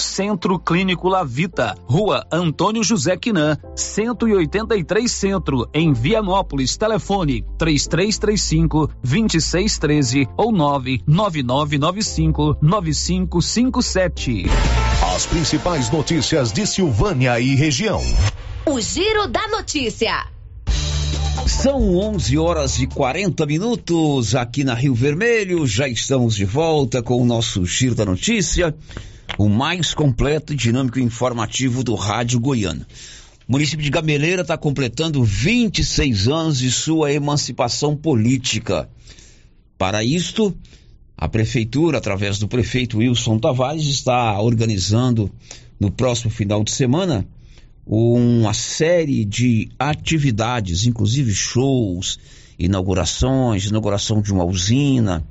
[0.00, 6.76] Centro Clínico Lavita, Rua Antônio José Quinan, 183 Centro, em Vianópolis.
[6.76, 14.44] Telefone 3335 2613 ou 99995 9557.
[15.14, 18.02] As principais notícias de Silvânia e região.
[18.64, 20.26] O Giro da Notícia.
[21.46, 25.66] São 11 horas e 40 minutos aqui na Rio Vermelho.
[25.66, 28.74] Já estamos de volta com o nosso Giro da Notícia,
[29.38, 32.84] o mais completo e dinâmico informativo do Rádio Goiano.
[33.48, 38.88] O município de Gameleira está completando 26 anos de sua emancipação política.
[39.76, 40.54] Para isto,
[41.16, 45.30] a prefeitura, através do prefeito Wilson Tavares, está organizando
[45.78, 47.26] no próximo final de semana
[47.84, 52.18] uma série de atividades, inclusive shows,
[52.58, 55.24] inaugurações, inauguração de uma usina,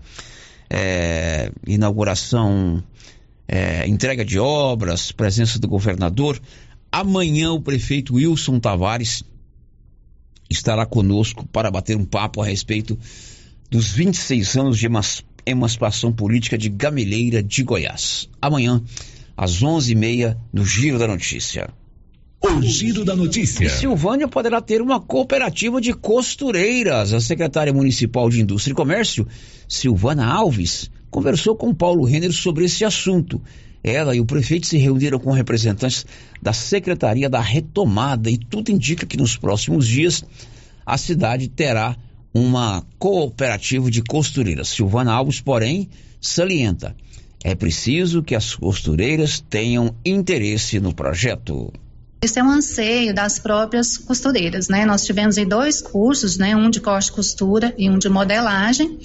[0.69, 2.83] é, inauguração,
[3.51, 6.41] é, entrega de obras, presença do governador.
[6.89, 9.23] Amanhã o prefeito Wilson Tavares
[10.49, 12.97] estará conosco para bater um papo a respeito
[13.69, 14.87] dos 26 anos de
[15.45, 18.29] emancipação política de Gameleira de Goiás.
[18.41, 18.81] Amanhã,
[19.35, 21.69] às 11h30, no Giro da Notícia.
[22.43, 23.69] O giro da notícia.
[23.69, 27.13] Silvânia poderá ter uma cooperativa de costureiras.
[27.13, 29.27] A secretária municipal de Indústria e Comércio,
[29.67, 33.39] Silvana Alves, conversou com Paulo Renner sobre esse assunto.
[33.84, 36.05] Ela e o prefeito se reuniram com representantes
[36.41, 40.24] da Secretaria da Retomada e tudo indica que nos próximos dias
[40.86, 41.97] a cidade terá
[42.34, 44.70] uma cooperativa de costureiras.
[44.70, 45.89] Silvana Alves, porém,
[46.20, 46.95] salienta:
[47.43, 51.74] é preciso que as costureiras tenham interesse no projeto.
[52.24, 54.86] Esse é um anseio das próprias costureiras, né?
[54.86, 56.55] Nós tivemos aí dois cursos, né?
[56.55, 58.99] Um de corte e costura e um de modelagem.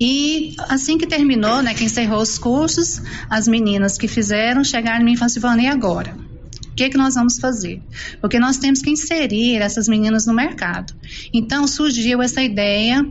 [0.00, 1.74] E assim que terminou, né?
[1.74, 5.68] Que encerrou os cursos, as meninas que fizeram chegaram em mim e falaram assim, e
[5.68, 6.16] agora?
[6.68, 7.82] O que, que nós vamos fazer?
[8.22, 10.94] Porque nós temos que inserir essas meninas no mercado.
[11.30, 13.04] Então surgiu essa ideia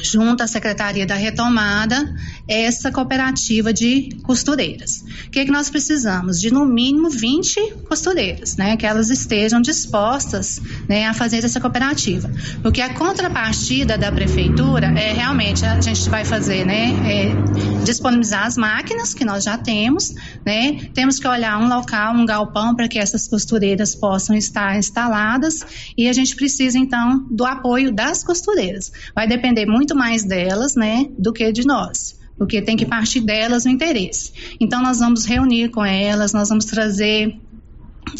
[0.00, 2.14] junto à Secretaria da Retomada,
[2.48, 5.04] essa cooperativa de costureiras.
[5.26, 6.40] O que, é que nós precisamos?
[6.40, 8.76] De no mínimo 20 costureiras, né?
[8.76, 12.30] Que elas estejam dispostas né, a fazer essa cooperativa.
[12.62, 16.90] Porque a contrapartida da prefeitura é realmente a gente vai fazer, né?
[17.04, 20.88] É, disponibilizar as máquinas que nós já temos, né?
[20.94, 25.64] Temos que olhar um local, um galpão para que essas costureiras possam estar instaladas
[25.96, 28.92] e a gente precisa então do apoio das costureiras.
[29.14, 33.64] Vai depender muito mais delas, né, do que de nós porque tem que partir delas
[33.64, 34.32] o interesse.
[34.60, 37.34] Então, nós vamos reunir com elas, nós vamos trazer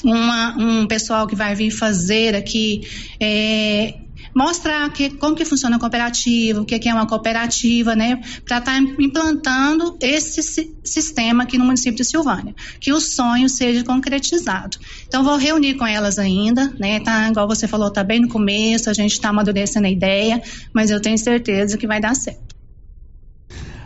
[0.02, 2.82] uma, um pessoal que vai vir fazer aqui
[3.20, 3.94] é,
[4.36, 8.72] mostrar que, como que funciona a cooperativa, o que é uma cooperativa, né, para estar
[8.72, 10.42] tá implantando esse
[10.84, 14.76] sistema aqui no município de Silvânia, que o sonho seja concretizado.
[15.08, 18.90] Então vou reunir com elas ainda, né, tá, igual você falou, tá bem no começo,
[18.90, 22.45] a gente está amadurecendo a ideia, mas eu tenho certeza que vai dar certo.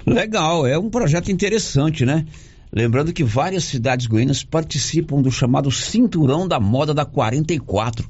[0.07, 2.27] Legal, é um projeto interessante, né?
[2.73, 8.09] Lembrando que várias cidades goianas participam do chamado Cinturão da Moda da 44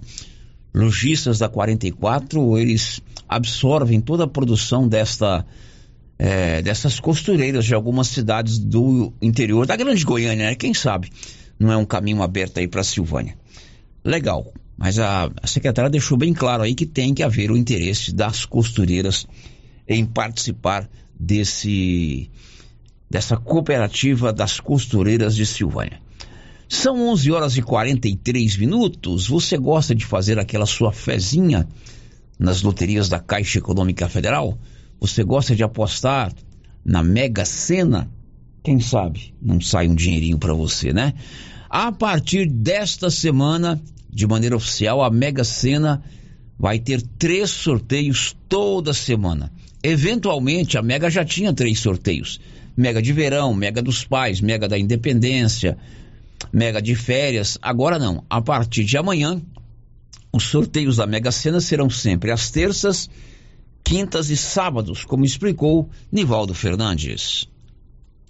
[0.75, 5.45] lojistas da 44, eles absorvem toda a produção desta,
[6.19, 10.55] é, dessas costureiras de algumas cidades do interior da Grande Goiânia, né?
[10.55, 11.11] Quem sabe
[11.59, 13.37] não é um caminho aberto aí para Silvânia.
[14.05, 18.15] Legal, mas a, a secretária deixou bem claro aí que tem que haver o interesse
[18.15, 19.27] das costureiras
[19.87, 20.89] em participar
[21.21, 22.31] desse
[23.11, 26.01] dessa cooperativa das costureiras de Silvânia.
[26.69, 29.27] São 11 horas e 43 minutos.
[29.27, 31.69] Você gosta de fazer aquela sua fezinha
[32.39, 34.57] nas loterias da Caixa Econômica Federal?
[35.01, 36.33] Você gosta de apostar
[36.85, 38.09] na Mega Sena?
[38.63, 41.15] Quem sabe não sai um dinheirinho para você, né?
[41.69, 46.03] A partir desta semana, de maneira oficial, a Mega Sena
[46.57, 49.51] vai ter três sorteios toda semana.
[49.83, 52.41] Eventualmente, a Mega já tinha três sorteios:
[52.77, 55.79] Mega de Verão, Mega dos Pais, Mega da Independência,
[56.53, 57.59] Mega de férias.
[57.63, 58.25] Agora não.
[58.29, 59.41] A partir de amanhã,
[60.33, 63.09] os sorteios da Mega Sena serão sempre às terças,
[63.83, 67.49] quintas e sábados, como explicou Nivaldo Fernandes.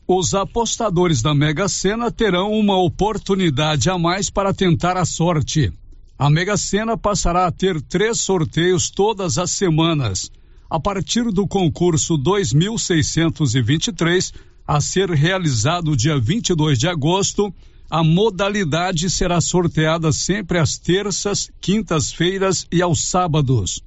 [0.06, 5.72] Os apostadores da Mega Sena terão uma oportunidade a mais para tentar a sorte.
[6.18, 10.30] A Mega Sena passará a ter três sorteios todas as semanas.
[10.70, 14.32] A partir do concurso 2623,
[14.64, 17.52] a ser realizado dia 22 de agosto,
[17.90, 23.82] a modalidade será sorteada sempre às terças, quintas-feiras e aos sábados.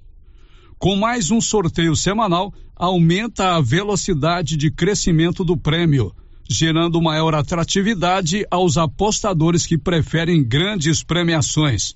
[0.77, 6.13] Com mais um sorteio semanal, aumenta a velocidade de crescimento do prêmio,
[6.49, 11.95] gerando maior atratividade aos apostadores que preferem grandes premiações.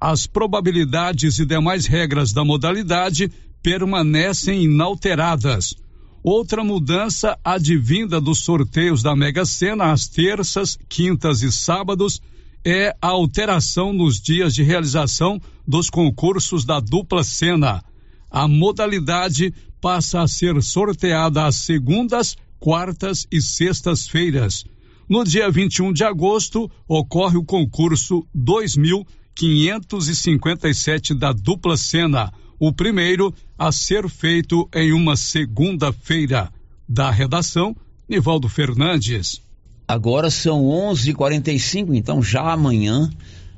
[0.00, 3.28] As probabilidades e demais regras da modalidade
[3.62, 5.74] permanecem inalteradas
[6.22, 12.20] Outra mudança advinda dos sorteios da Mega Sena às terças, quintas e sábados
[12.62, 17.82] é a alteração nos dias de realização dos concursos da dupla Sena.
[18.30, 24.66] A modalidade passa a ser sorteada às segundas, quartas e sextas-feiras.
[25.08, 32.30] No dia 21 de agosto ocorre o concurso 2000 557 da dupla cena,
[32.60, 36.52] o primeiro a ser feito em uma segunda-feira.
[36.86, 37.74] Da redação,
[38.06, 39.40] Nivaldo Fernandes.
[39.88, 43.08] Agora são 11:45, então já amanhã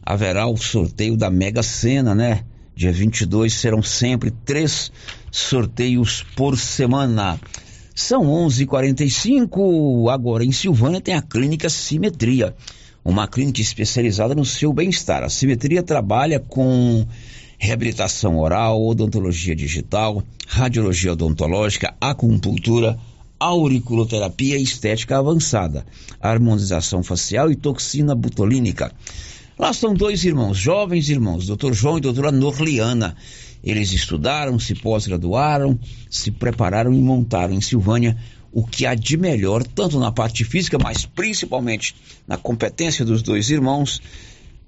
[0.04, 2.44] haverá o sorteio da Mega Sena, né?
[2.76, 4.92] Dia 22 serão sempre três
[5.30, 7.40] sorteios por semana.
[7.94, 10.08] São 11:45.
[10.10, 12.54] Agora em Silvânia tem a Clínica Simetria,
[13.04, 15.24] uma clínica especializada no seu bem-estar.
[15.24, 17.06] A Simetria trabalha com
[17.62, 22.98] reabilitação oral, odontologia digital, radiologia odontológica, acupuntura,
[23.38, 25.86] auriculoterapia estética avançada,
[26.20, 28.90] harmonização facial e toxina butolínica.
[29.56, 31.72] Lá são dois irmãos, jovens irmãos, Dr.
[31.72, 33.14] João e doutora Norliana.
[33.62, 35.78] Eles estudaram, se pós-graduaram,
[36.10, 38.18] se prepararam e montaram em Silvânia
[38.50, 41.94] o que há de melhor, tanto na parte física, mas principalmente
[42.26, 44.02] na competência dos dois irmãos,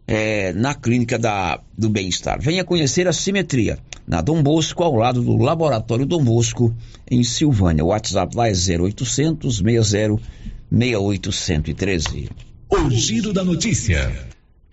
[0.06, 2.40] é, na clínica da, do bem-estar.
[2.40, 6.74] Venha conhecer a simetria na Dom Bosco, ao lado do Laboratório Dom Bosco,
[7.10, 7.84] em Silvânia.
[7.84, 10.22] O WhatsApp lá é 0800 60
[10.70, 12.28] 6813.
[12.68, 14.12] O giro da notícia.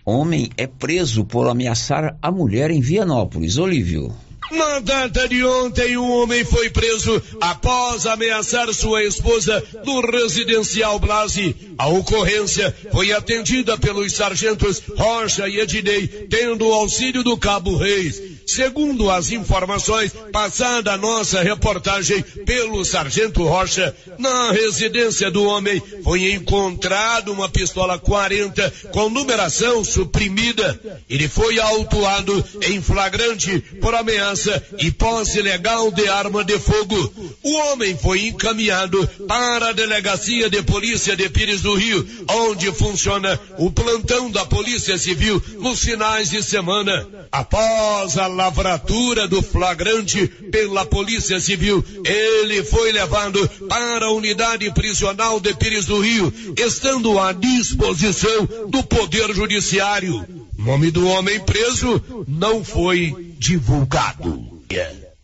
[0.04, 3.56] Homem é preso por ameaçar a mulher em Vianópolis.
[3.56, 4.12] Olívio.
[4.52, 11.56] Na data de ontem, um homem foi preso após ameaçar sua esposa no residencial Blasi.
[11.78, 18.20] A ocorrência foi atendida pelos sargentos Rocha e Ednei, tendo o auxílio do Cabo Reis.
[18.46, 26.32] Segundo as informações passadas a nossa reportagem pelo sargento Rocha, na residência do homem foi
[26.34, 30.78] encontrado uma pistola 40 com numeração suprimida.
[31.08, 34.41] Ele foi autuado em flagrante por ameaça
[34.78, 37.12] e posse ilegal de arma de fogo.
[37.42, 43.38] O homem foi encaminhado para a delegacia de polícia de Pires do Rio, onde funciona
[43.58, 47.06] o plantão da Polícia Civil nos finais de semana.
[47.30, 55.40] Após a lavratura do flagrante pela Polícia Civil, ele foi levado para a unidade prisional
[55.40, 60.24] de Pires do Rio, estando à disposição do Poder Judiciário.
[60.58, 64.62] Nome do homem preso não foi divulgado.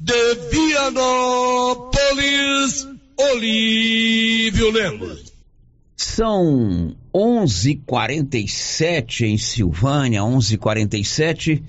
[0.00, 1.94] De Vianópolis,
[3.16, 5.32] Olívio Lemos.
[5.96, 11.62] São 11:47 em Silvânia, 11:47.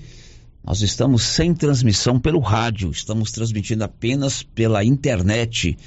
[0.64, 5.78] Nós estamos sem transmissão pelo rádio, estamos transmitindo apenas pela internet,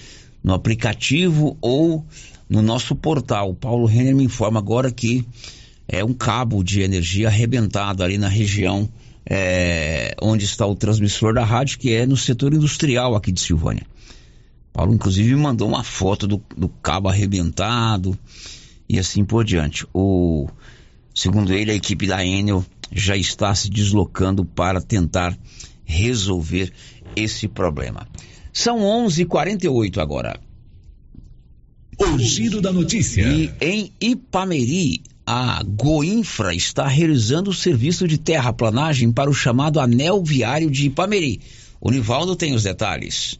[0.42, 2.06] no aplicativo ou
[2.48, 3.54] no nosso portal.
[3.54, 5.28] Paulo Renner me informa agora que
[5.90, 8.90] é um cabo de energia arrebentado ali na região
[9.26, 13.86] é, onde está o transmissor da rádio, que é no setor industrial aqui de Silvânia.
[14.72, 18.18] Paulo, inclusive, mandou uma foto do, do cabo arrebentado
[18.90, 19.86] e assim por diante.
[19.94, 20.48] O,
[21.14, 25.38] segundo ele, a equipe da Enel já está se deslocando para tentar
[25.86, 26.74] resolver
[27.16, 28.08] esse problema.
[28.52, 30.40] São 11:48 agora.
[32.00, 33.22] O giro da notícia.
[33.22, 40.24] E em Ipameri, a Goinfra está realizando o serviço de terraplanagem para o chamado Anel
[40.24, 41.40] Viário de Ipameri.
[41.80, 43.40] O Nivaldo tem os detalhes.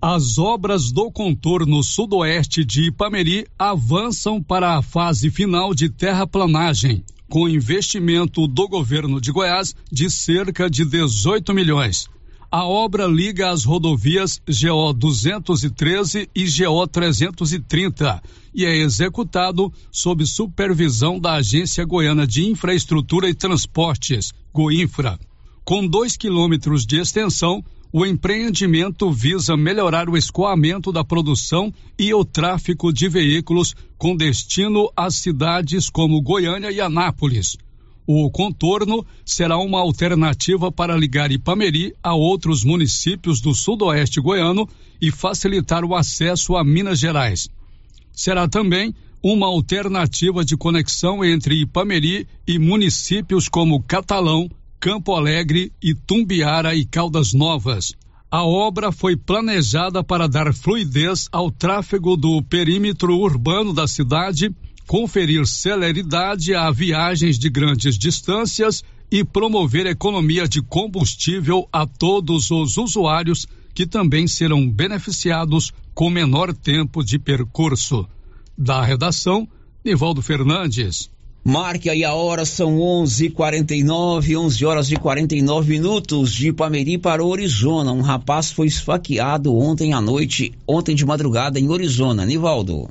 [0.00, 7.48] As obras do contorno sudoeste de Ipameri avançam para a fase final de terraplanagem, com
[7.48, 12.08] investimento do governo de Goiás de cerca de 18 milhões.
[12.50, 18.22] A obra liga as rodovias GO 213 e GO 330
[18.54, 25.18] e é executado sob supervisão da Agência Goiana de Infraestrutura e Transportes, Goinfra.
[25.62, 32.24] Com dois quilômetros de extensão, o empreendimento visa melhorar o escoamento da produção e o
[32.24, 37.58] tráfego de veículos com destino às cidades como Goiânia e Anápolis.
[38.10, 44.66] O contorno será uma alternativa para ligar Ipameri a outros municípios do sudoeste goiano
[44.98, 47.50] e facilitar o acesso a Minas Gerais.
[48.10, 54.48] Será também uma alternativa de conexão entre Ipameri e municípios como Catalão,
[54.80, 57.92] Campo Alegre, Itumbiara e Caldas Novas.
[58.30, 64.50] A obra foi planejada para dar fluidez ao tráfego do perímetro urbano da cidade
[64.88, 72.78] conferir celeridade a viagens de grandes distâncias e promover economia de combustível a todos os
[72.78, 78.08] usuários que também serão beneficiados com menor tempo de percurso.
[78.56, 79.46] Da redação,
[79.84, 81.10] Nivaldo Fernandes.
[81.44, 87.92] Marque aí a hora, são 11:49, 11 horas e 49 minutos de Pameri para Orizona.
[87.92, 92.24] Um rapaz foi esfaqueado ontem à noite, ontem de madrugada em Orizona.
[92.24, 92.88] Nivaldo.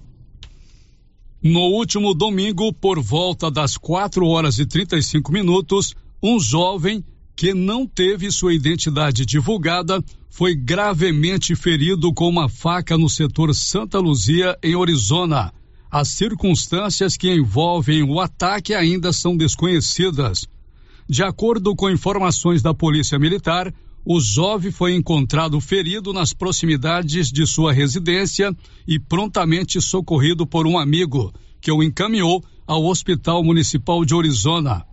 [1.42, 7.86] No último domingo, por volta das 4 horas e 35 minutos, um jovem que não
[7.86, 14.80] teve sua identidade divulgada foi gravemente ferido com uma faca no setor Santa Luzia, em
[14.80, 15.54] Arizona.
[15.90, 20.48] As circunstâncias que envolvem o ataque ainda são desconhecidas.
[21.08, 23.72] De acordo com informações da Polícia Militar,
[24.10, 28.56] o jovem foi encontrado ferido nas proximidades de sua residência
[28.88, 34.86] e prontamente socorrido por um amigo, que o encaminhou ao Hospital Municipal de Arizona.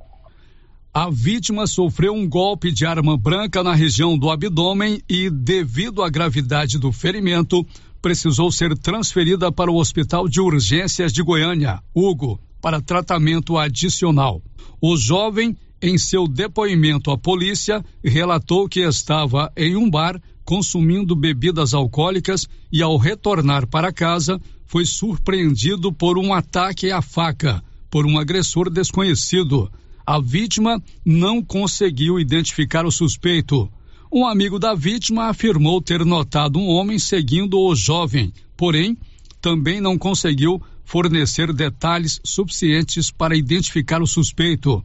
[0.93, 6.11] A vítima sofreu um golpe de arma branca na região do abdômen e, devido à
[6.11, 7.65] gravidade do ferimento,
[8.03, 14.43] precisou ser transferida para o Hospital de Urgências de Goiânia, Hugo, para tratamento adicional.
[14.81, 21.74] O jovem, em seu depoimento à polícia, relatou que estava em um bar consumindo bebidas
[21.74, 28.18] alcoólicas e, ao retornar para casa, foi surpreendido por um ataque à faca por um
[28.18, 29.70] agressor desconhecido.
[30.07, 33.70] A vítima não conseguiu identificar o suspeito.
[34.11, 38.97] Um amigo da vítima afirmou ter notado um homem seguindo o jovem, porém,
[39.39, 44.82] também não conseguiu fornecer detalhes suficientes para identificar o suspeito.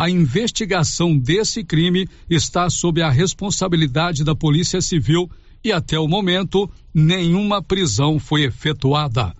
[0.00, 5.30] A investigação desse crime está sob a responsabilidade da Polícia Civil
[5.62, 9.34] e até o momento nenhuma prisão foi efetuada.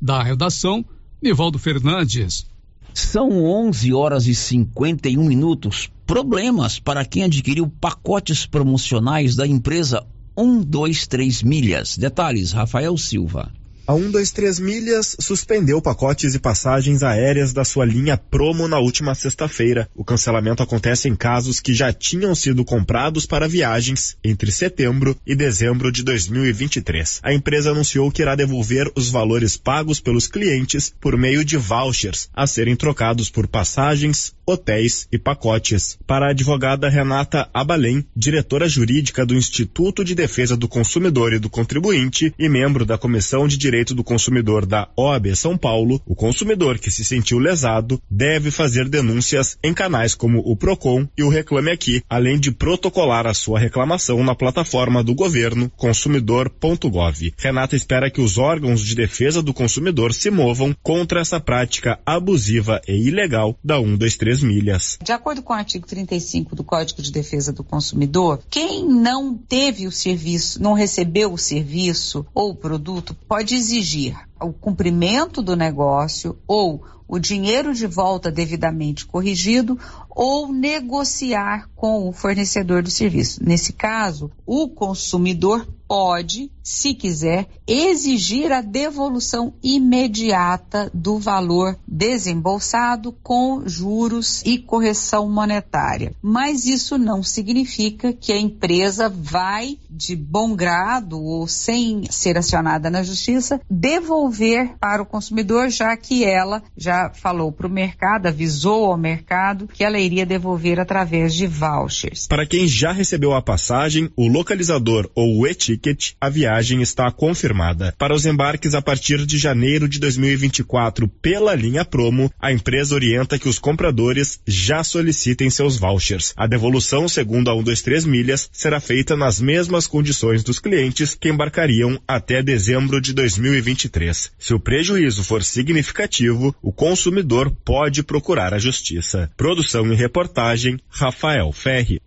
[0.00, 0.82] Da redação,
[1.22, 2.46] Nivaldo Fernandes.
[2.94, 5.90] São 11 horas e 51 minutos.
[6.06, 10.02] Problemas para quem adquiriu pacotes promocionais da empresa
[10.34, 11.98] 123 Milhas.
[11.98, 13.52] Detalhes, Rafael Silva.
[13.88, 19.88] A 123 Milhas suspendeu pacotes e passagens aéreas da sua linha promo na última sexta-feira.
[19.94, 25.36] O cancelamento acontece em casos que já tinham sido comprados para viagens entre setembro e
[25.36, 27.20] dezembro de 2023.
[27.22, 32.28] A empresa anunciou que irá devolver os valores pagos pelos clientes por meio de vouchers
[32.34, 35.98] a serem trocados por passagens, hotéis e pacotes.
[36.06, 41.50] Para a advogada Renata Abalém, diretora jurídica do Instituto de Defesa do Consumidor e do
[41.50, 46.78] Contribuinte e membro da Comissão de Direito do Consumidor da OAB São Paulo, o consumidor
[46.78, 51.70] que se sentiu lesado deve fazer denúncias em canais como o Procon e o Reclame
[51.70, 57.34] Aqui, além de protocolar a sua reclamação na plataforma do governo consumidor.gov.
[57.36, 62.80] Renata espera que os órgãos de defesa do consumidor se movam contra essa prática abusiva
[62.86, 64.98] e ilegal da 123 milhas.
[65.02, 69.86] De acordo com o artigo 35 do Código de Defesa do Consumidor, quem não teve
[69.86, 76.36] o serviço, não recebeu o serviço ou o produto, pode exigir o cumprimento do negócio
[76.46, 79.78] ou o dinheiro de volta devidamente corrigido
[80.10, 83.42] ou negociar com o fornecedor do serviço.
[83.44, 93.62] Nesse caso, o consumidor pode, se quiser, exigir a devolução imediata do valor desembolsado com
[93.66, 96.12] juros e correção monetária.
[96.22, 102.90] Mas isso não significa que a empresa vai, de bom grado ou sem ser acionada
[102.90, 108.86] na justiça, devolver para o consumidor, já que ela já falou para o mercado, avisou
[108.86, 112.26] ao mercado que ela iria devolver através de vouchers.
[112.26, 117.94] Para quem já recebeu a passagem, o localizador ou o e-ticket, a viagem está confirmada.
[117.98, 123.38] Para os embarques a partir de janeiro de 2024 pela linha promo, a empresa orienta
[123.38, 126.32] que os compradores já solicitem seus vouchers.
[126.36, 132.00] A devolução, segundo a 123 milhas, será feita nas mesmas condições dos clientes que embarcariam
[132.08, 134.32] até dezembro de 2023.
[134.38, 139.30] Se o prejuízo for significativo, o consumidor pode procurar a justiça.
[139.36, 142.00] Produção e reportagem, Rafael Ferri.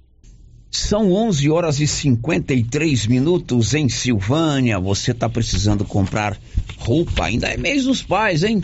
[0.71, 4.79] São 11 horas e 53 minutos em Silvânia.
[4.79, 6.39] Você está precisando comprar
[6.77, 7.25] roupa?
[7.25, 8.61] Ainda é mês dos pais, hein?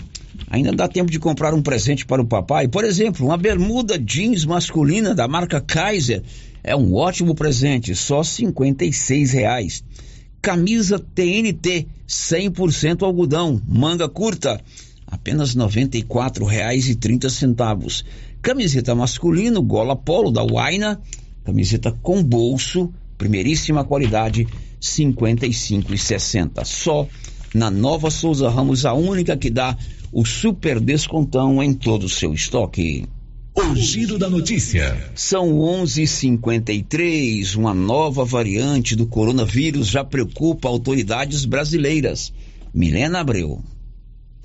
[0.47, 2.67] Ainda dá tempo de comprar um presente para o papai.
[2.67, 6.21] Por exemplo, uma bermuda jeans masculina da marca Kaiser
[6.63, 8.53] é um ótimo presente, só R$
[9.31, 9.83] reais.
[10.41, 14.61] Camisa TNT 100% algodão, manga curta,
[15.07, 18.03] apenas R$ 94,30.
[18.43, 21.01] Camiseta masculino, gola polo da Waina,
[21.45, 24.47] camiseta com bolso, primeiríssima qualidade,
[24.81, 26.65] 55 e 60.
[26.65, 27.07] Só
[27.53, 29.77] na Nova Souza Ramos, a única que dá
[30.11, 33.05] o super descontão em todo o seu estoque.
[33.55, 35.11] O giro da notícia.
[35.15, 37.55] São 11:53.
[37.55, 42.33] Uma nova variante do coronavírus já preocupa autoridades brasileiras.
[42.73, 43.63] Milena Abreu.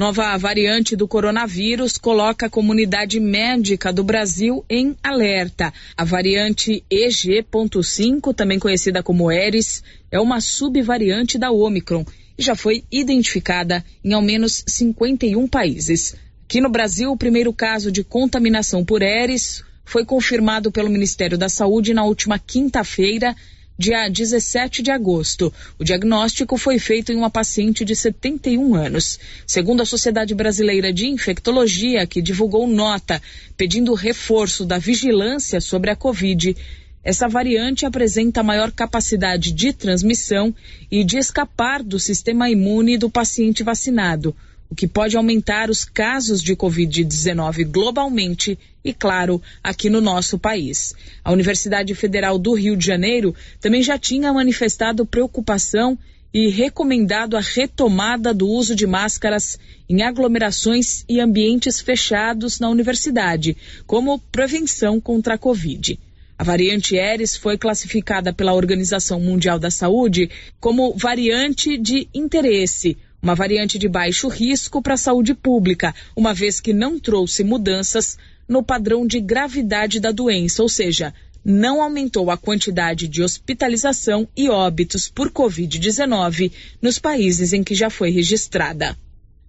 [0.01, 5.75] Nova variante do coronavírus coloca a comunidade médica do Brasil em alerta.
[5.95, 12.07] A variante EG.5, também conhecida como Eris, é uma subvariante da Omicron
[12.39, 16.17] e já foi identificada em ao menos 51 países.
[16.47, 21.51] Aqui no Brasil, o primeiro caso de contaminação por Aeres foi confirmado pelo Ministério da
[21.51, 23.37] Saúde na última quinta-feira,
[23.81, 25.51] dia 17 de agosto.
[25.79, 29.19] O diagnóstico foi feito em uma paciente de 71 anos.
[29.47, 33.23] Segundo a Sociedade Brasileira de Infectologia, que divulgou nota
[33.57, 36.55] pedindo reforço da vigilância sobre a Covid,
[37.03, 40.55] essa variante apresenta maior capacidade de transmissão
[40.91, 44.37] e de escapar do sistema imune do paciente vacinado,
[44.71, 50.95] o que pode aumentar os casos de Covid-19 globalmente e, claro, aqui no nosso país.
[51.25, 55.99] A Universidade Federal do Rio de Janeiro também já tinha manifestado preocupação
[56.33, 59.59] e recomendado a retomada do uso de máscaras
[59.89, 63.57] em aglomerações e ambientes fechados na universidade,
[63.89, 65.99] como prevenção contra a Covid.
[66.39, 73.35] A variante Eris foi classificada pela Organização Mundial da Saúde como variante de interesse, uma
[73.35, 78.17] variante de baixo risco para a saúde pública, uma vez que não trouxe mudanças
[78.49, 81.15] no padrão de gravidade da doença, ou seja,
[81.45, 86.53] não aumentou a quantidade de hospitalização e óbitos por Covid-19
[86.83, 88.97] nos países em que já foi registrada.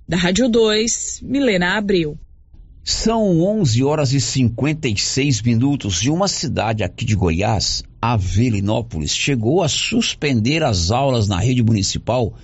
[0.07, 2.17] Da Rádio 2, Milena Abreu.
[2.83, 9.69] São 11 horas e 56 minutos e uma cidade aqui de Goiás, Avelinópolis, chegou a
[9.69, 12.35] suspender as aulas na rede municipal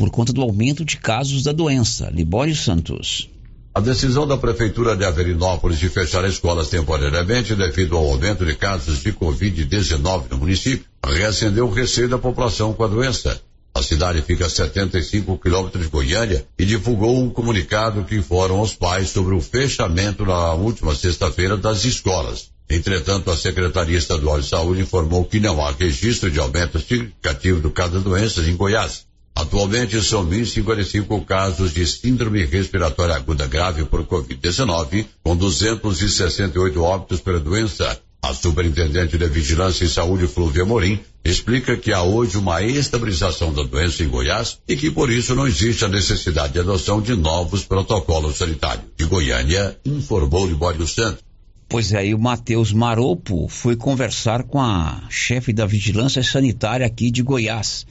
[0.00, 2.08] por conta do aumento de casos da doença.
[2.10, 3.28] Libório Santos.
[3.74, 9.02] A decisão da Prefeitura de Averinópolis de fechar escolas temporariamente devido ao aumento de casos
[9.02, 13.42] de Covid-19 no município reacendeu o receio da população com a doença.
[13.74, 18.74] A cidade fica a 75 quilômetros de Goiânia e divulgou um comunicado que informa aos
[18.74, 22.48] pais sobre o fechamento na última sexta-feira das escolas.
[22.70, 27.70] Entretanto, a Secretaria Estadual de Saúde informou que não há registro de aumento significativo do
[27.70, 29.09] caso da doença em Goiás.
[29.40, 37.40] Atualmente são 1.055 casos de síndrome respiratória aguda grave por Covid-19, com 268 óbitos pela
[37.40, 37.98] doença.
[38.20, 43.62] A superintendente de Vigilância e Saúde, Flúvia Morim, explica que há hoje uma estabilização da
[43.62, 47.64] doença em Goiás e que por isso não existe a necessidade de adoção de novos
[47.64, 48.84] protocolos sanitários.
[48.94, 51.24] De Goiânia, informou Libório Santos.
[51.66, 57.22] Pois é, o Matheus Maropo foi conversar com a chefe da Vigilância Sanitária aqui de
[57.22, 57.86] Goiás.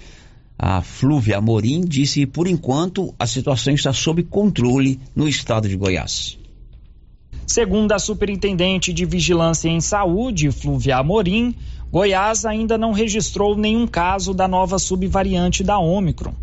[0.62, 5.78] A Flúvia Amorim disse que, por enquanto, a situação está sob controle no estado de
[5.78, 6.38] Goiás.
[7.48, 11.56] Segundo a superintendente de Vigilância em Saúde, Flúvia Amorim,
[11.90, 16.34] Goiás ainda não registrou nenhum caso da nova subvariante da Ômicron.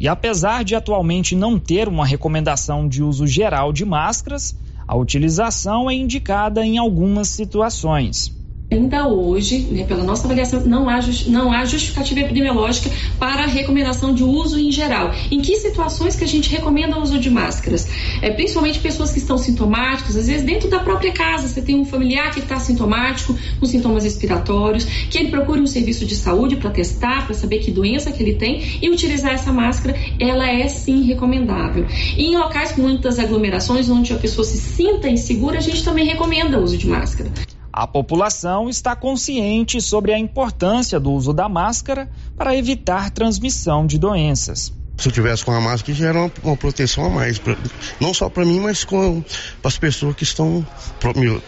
[0.00, 4.56] E apesar de atualmente não ter uma recomendação de uso geral de máscaras,
[4.88, 8.35] a utilização é indicada em algumas situações
[8.70, 14.12] ainda hoje, né, pela nossa avaliação, não há, não há justificativa epidemiológica para a recomendação
[14.12, 15.12] de uso em geral.
[15.30, 17.88] Em que situações que a gente recomenda o uso de máscaras?
[18.20, 21.84] É, principalmente pessoas que estão sintomáticas, às vezes dentro da própria casa, você tem um
[21.84, 26.70] familiar que está sintomático, com sintomas respiratórios, que ele procure um serviço de saúde para
[26.70, 31.02] testar, para saber que doença que ele tem e utilizar essa máscara, ela é sim
[31.02, 31.86] recomendável.
[32.16, 36.04] E em locais com muitas aglomerações, onde a pessoa se sinta insegura, a gente também
[36.04, 37.30] recomenda o uso de máscara.
[37.76, 43.98] A população está consciente sobre a importância do uso da máscara para evitar transmissão de
[43.98, 44.72] doenças.
[44.96, 47.54] Se eu tivesse com a máscara, já era uma, uma proteção a mais, pra,
[48.00, 49.22] não só para mim, mas com
[49.60, 50.66] para as pessoas que estão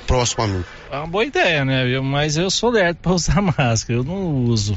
[0.07, 0.64] próximas a mim.
[0.93, 1.99] É uma boa ideia, né?
[2.01, 4.76] Mas eu sou lerdo para usar máscara, eu não uso.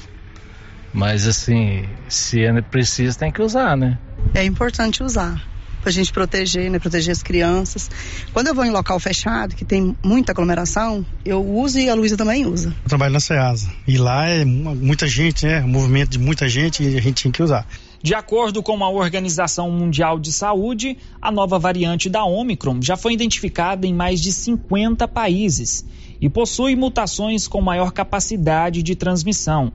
[0.94, 4.00] Mas assim, se é preciso, tem que usar, né?
[4.34, 5.51] É importante usar
[5.82, 6.80] para a gente proteger, né?
[6.80, 7.90] Proteger as crianças.
[8.32, 12.16] Quando eu vou em local fechado, que tem muita aglomeração, eu uso e a Luísa
[12.16, 12.74] também usa.
[12.84, 15.62] Eu trabalho na SEASA e lá é muita gente, né?
[15.62, 17.68] Um movimento de muita gente e a gente tinha que usar.
[18.04, 23.14] De acordo com a Organização Mundial de Saúde, a nova variante da Omicron já foi
[23.14, 25.86] identificada em mais de 50 países
[26.20, 29.72] e possui mutações com maior capacidade de transmissão.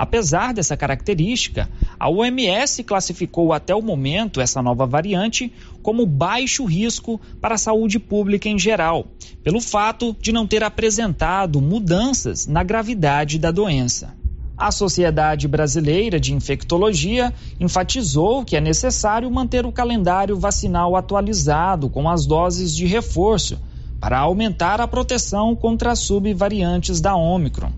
[0.00, 7.20] Apesar dessa característica, a OMS classificou até o momento essa nova variante como baixo risco
[7.38, 9.08] para a saúde pública em geral,
[9.44, 14.16] pelo fato de não ter apresentado mudanças na gravidade da doença.
[14.56, 17.30] A Sociedade Brasileira de Infectologia
[17.60, 23.60] enfatizou que é necessário manter o calendário vacinal atualizado com as doses de reforço
[24.00, 27.72] para aumentar a proteção contra subvariantes da Omicron.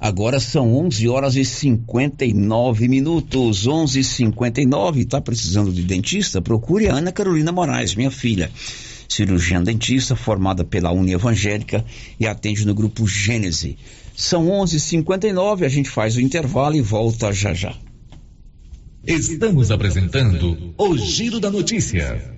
[0.00, 3.66] Agora são 11 horas e 59 minutos.
[3.66, 6.40] 11 e 59 Está precisando de dentista?
[6.40, 8.50] Procure a Ana Carolina Moraes, minha filha.
[9.08, 11.84] Cirurgiã dentista formada pela Uni Evangélica
[12.20, 13.76] e atende no grupo Gênese.
[14.14, 17.74] São 11 h 59 a gente faz o intervalo e volta já já.
[19.04, 22.37] Estamos apresentando o Giro da Notícia.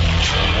[0.23, 0.60] Thank you.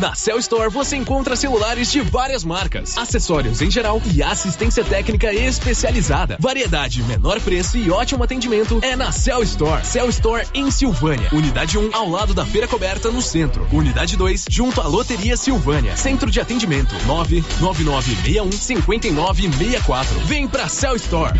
[0.00, 5.32] Na Cell Store você encontra celulares de várias marcas, acessórios em geral e assistência técnica
[5.32, 6.36] especializada.
[6.40, 9.84] Variedade, menor preço e ótimo atendimento é na Cell Store.
[9.86, 11.28] Cell Store em Silvânia.
[11.32, 13.66] Unidade 1 ao lado da Feira Coberta no centro.
[13.70, 15.96] Unidade 2 junto à Loteria Silvânia.
[15.96, 20.20] Centro de atendimento 99961 5964.
[20.20, 21.38] Vem pra Cell Store.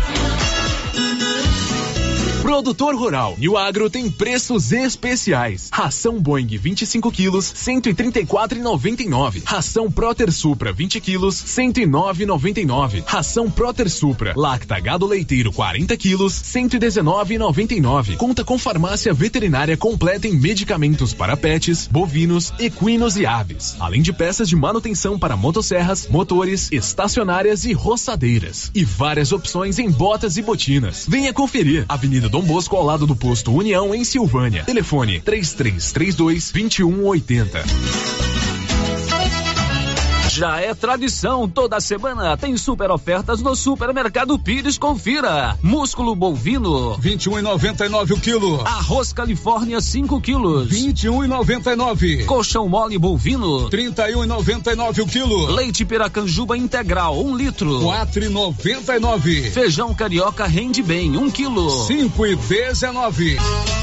[2.43, 3.37] Produtor Rural.
[3.39, 5.69] E o Agro tem preços especiais.
[5.71, 9.43] Ração Boeing 25 quilos, 134,99.
[9.45, 13.03] Ração Proter Supra 20 quilos, 109,99.
[13.05, 18.17] Ração Proter Supra Lacta Gado Leiteiro 40 quilos, 119,99.
[18.17, 23.77] Conta com farmácia veterinária completa em medicamentos para pets, bovinos, equinos e aves.
[23.79, 28.69] Além de peças de manutenção para motosserras, motores, estacionárias e roçadeiras.
[28.75, 31.05] E várias opções em botas e botinas.
[31.07, 31.85] Venha conferir.
[31.87, 34.65] Avenida Dom Bosco ao lado do posto União em Silvânia.
[34.65, 36.51] Telefone 3332
[37.19, 38.23] 2180.
[40.33, 45.55] Já é tradição, toda semana tem super ofertas no Supermercado Pires, confira.
[45.61, 48.61] Músculo bovino, 21,99 o quilo.
[48.65, 52.25] Arroz Califórnia 5 quilos, 21,99.
[52.25, 55.45] Colchão mole bovino, 31,99 o quilo.
[55.51, 59.51] Leite Piracanjuba integral 1 um litro, 4,99.
[59.51, 63.82] Feijão carioca rende bem 1 um quilo, 5,19.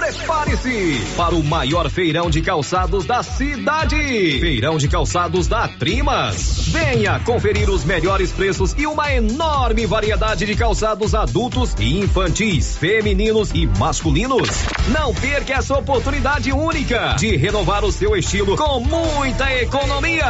[0.00, 4.40] Prepare-se para o maior feirão de calçados da cidade.
[4.40, 6.68] Feirão de calçados da Trimas.
[6.68, 13.50] Venha conferir os melhores preços e uma enorme variedade de calçados adultos e infantis, femininos
[13.52, 14.48] e masculinos.
[14.88, 20.24] Não perca essa oportunidade única de renovar o seu estilo com muita economia.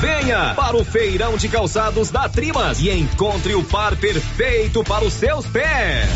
[0.00, 5.12] Venha para o feirão de calçados da Trimas e encontre o par perfeito para os
[5.12, 6.10] seus pés.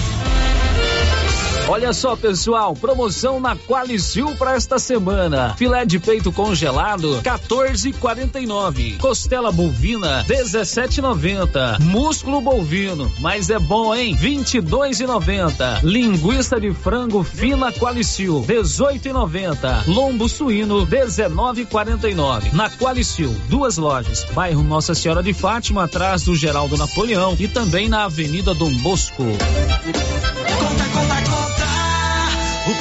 [1.67, 5.55] Olha só, pessoal, promoção na Qualicil para esta semana.
[5.57, 8.99] Filé de peito congelado, 14,49.
[8.99, 11.81] Costela bovina, 17,90.
[11.81, 14.15] Músculo bovino, mas é bom, hein?
[14.15, 15.83] 22,90.
[15.83, 19.87] Linguiça de frango fina Qualicil, 18,90.
[19.87, 22.53] Lombo suíno, 19,49.
[22.53, 24.25] Na Qualicil, duas lojas.
[24.35, 29.25] Bairro Nossa Senhora de Fátima, atrás do Geraldo Napoleão e também na Avenida Dom Bosco.
[29.25, 31.34] Conta, conta, conta.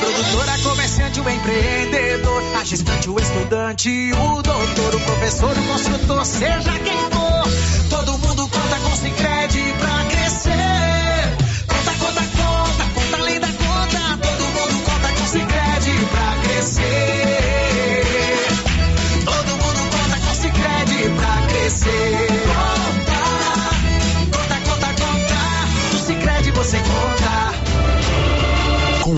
[0.04, 5.64] O produtor, a comerciante, o empreendedor, a gestante, o estudante, o doutor, o professor, o
[5.64, 7.89] construtor, seja quem for.
[7.89, 10.22] Todo mundo conta com Sicredi pra crescer.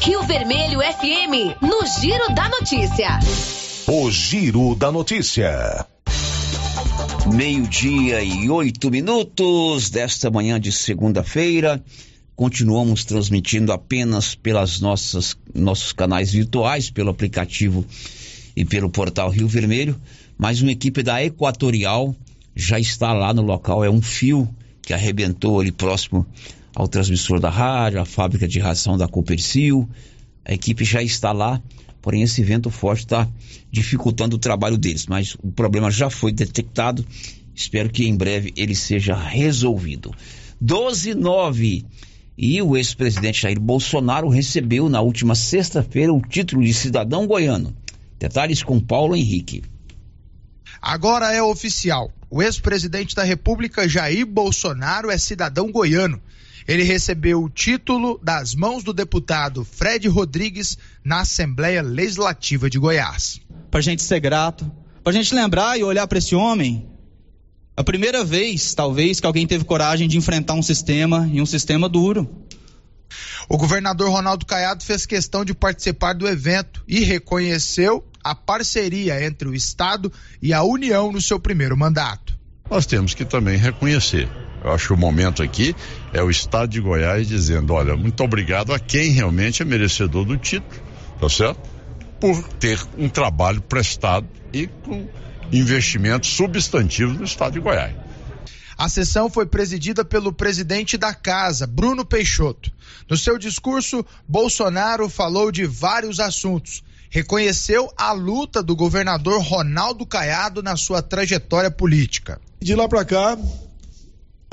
[0.00, 3.18] Rio Vermelho FM, no Giro da Notícia.
[3.86, 5.86] O Giro da Notícia.
[7.32, 11.82] Meio-dia e oito minutos desta manhã de segunda-feira.
[12.36, 17.84] Continuamos transmitindo apenas pelas nossas nossos canais virtuais, pelo aplicativo
[18.54, 19.98] e pelo portal Rio Vermelho.
[20.36, 22.14] Mas uma equipe da Equatorial
[22.54, 23.84] já está lá no local.
[23.84, 24.48] É um fio
[24.82, 26.26] que arrebentou ali próximo
[26.74, 29.88] ao transmissor da rádio, à fábrica de ração da Copercil.
[30.44, 31.62] A equipe já está lá,
[32.02, 33.28] porém esse vento forte está
[33.70, 35.06] dificultando o trabalho deles.
[35.06, 37.06] Mas o problema já foi detectado
[37.54, 40.12] Espero que em breve ele seja resolvido.
[40.60, 41.84] 12 9
[42.36, 47.74] e o ex-presidente Jair Bolsonaro recebeu na última sexta-feira o título de cidadão goiano.
[48.18, 49.62] Detalhes com Paulo Henrique.
[50.82, 52.10] Agora é oficial.
[52.28, 56.20] O ex-presidente da República, Jair Bolsonaro, é cidadão goiano.
[56.66, 63.40] Ele recebeu o título das mãos do deputado Fred Rodrigues na Assembleia Legislativa de Goiás.
[63.70, 64.70] Para a gente ser grato,
[65.02, 66.88] para a gente lembrar e olhar para esse homem,
[67.76, 71.88] a primeira vez, talvez, que alguém teve coragem de enfrentar um sistema e um sistema
[71.88, 72.46] duro.
[73.48, 79.48] O governador Ronaldo Caiado fez questão de participar do evento e reconheceu a parceria entre
[79.48, 80.10] o Estado
[80.40, 82.34] e a União no seu primeiro mandato.
[82.70, 84.28] Nós temos que também reconhecer
[84.64, 85.76] eu acho que o momento aqui
[86.12, 90.38] é o Estado de Goiás dizendo: olha, muito obrigado a quem realmente é merecedor do
[90.38, 90.82] título,
[91.20, 91.60] tá certo?
[92.18, 95.06] Por ter um trabalho prestado e com
[95.52, 97.94] investimentos substantivos no Estado de Goiás.
[98.76, 102.72] A sessão foi presidida pelo presidente da casa, Bruno Peixoto.
[103.08, 106.82] No seu discurso, Bolsonaro falou de vários assuntos.
[107.08, 112.40] Reconheceu a luta do governador Ronaldo Caiado na sua trajetória política.
[112.60, 113.38] De lá para cá,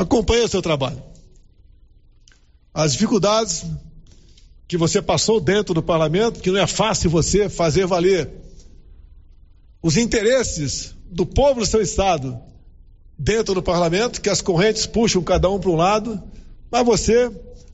[0.01, 1.01] acompanhe o seu trabalho.
[2.73, 3.65] As dificuldades
[4.67, 8.29] que você passou dentro do parlamento, que não é fácil você fazer valer
[9.81, 12.39] os interesses do povo do seu estado
[13.17, 16.21] dentro do parlamento, que as correntes puxam cada um para um lado,
[16.71, 17.31] mas você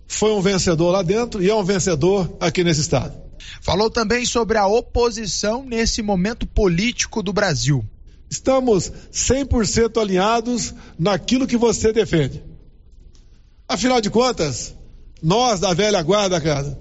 [0.08, 3.16] foi um vencedor lá dentro e é um vencedor aqui nesse estado.
[3.62, 7.86] Falou também sobre a oposição nesse momento político do Brasil.
[8.30, 12.44] Estamos 100% alinhados naquilo que você defende.
[13.68, 14.76] Afinal de contas,
[15.22, 16.78] nós da velha guarda, cara,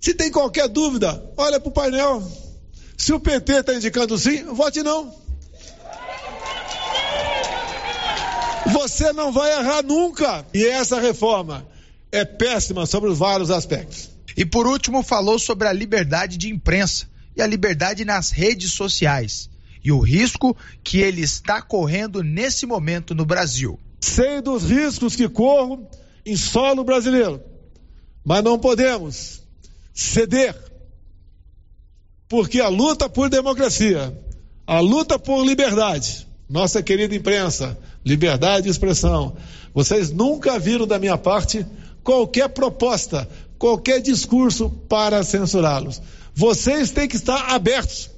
[0.00, 2.22] se tem qualquer dúvida, olha para o painel.
[2.96, 5.14] Se o PT está indicando sim, vote não.
[8.72, 10.46] Você não vai errar nunca.
[10.52, 11.66] E essa reforma
[12.10, 14.10] é péssima sobre vários aspectos.
[14.36, 17.06] E por último, falou sobre a liberdade de imprensa
[17.36, 19.51] e a liberdade nas redes sociais
[19.84, 23.78] e o risco que ele está correndo nesse momento no Brasil.
[24.00, 25.88] Sei dos riscos que corro
[26.24, 27.42] em solo brasileiro,
[28.24, 29.42] mas não podemos
[29.92, 30.56] ceder,
[32.28, 34.16] porque a luta por democracia,
[34.66, 39.36] a luta por liberdade, nossa querida imprensa, liberdade de expressão,
[39.74, 41.66] vocês nunca viram da minha parte
[42.02, 43.28] qualquer proposta,
[43.58, 46.00] qualquer discurso para censurá-los.
[46.34, 48.11] Vocês têm que estar abertos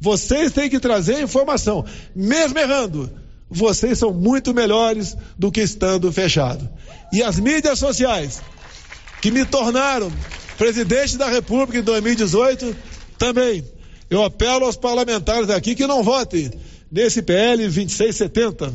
[0.00, 1.84] vocês têm que trazer informação.
[2.14, 3.10] Mesmo errando,
[3.48, 6.68] vocês são muito melhores do que estando fechado.
[7.12, 8.40] E as mídias sociais,
[9.22, 10.12] que me tornaram
[10.56, 12.76] presidente da República em 2018,
[13.18, 13.64] também.
[14.08, 16.50] Eu apelo aos parlamentares aqui que não votem
[16.90, 18.72] nesse PL 2670.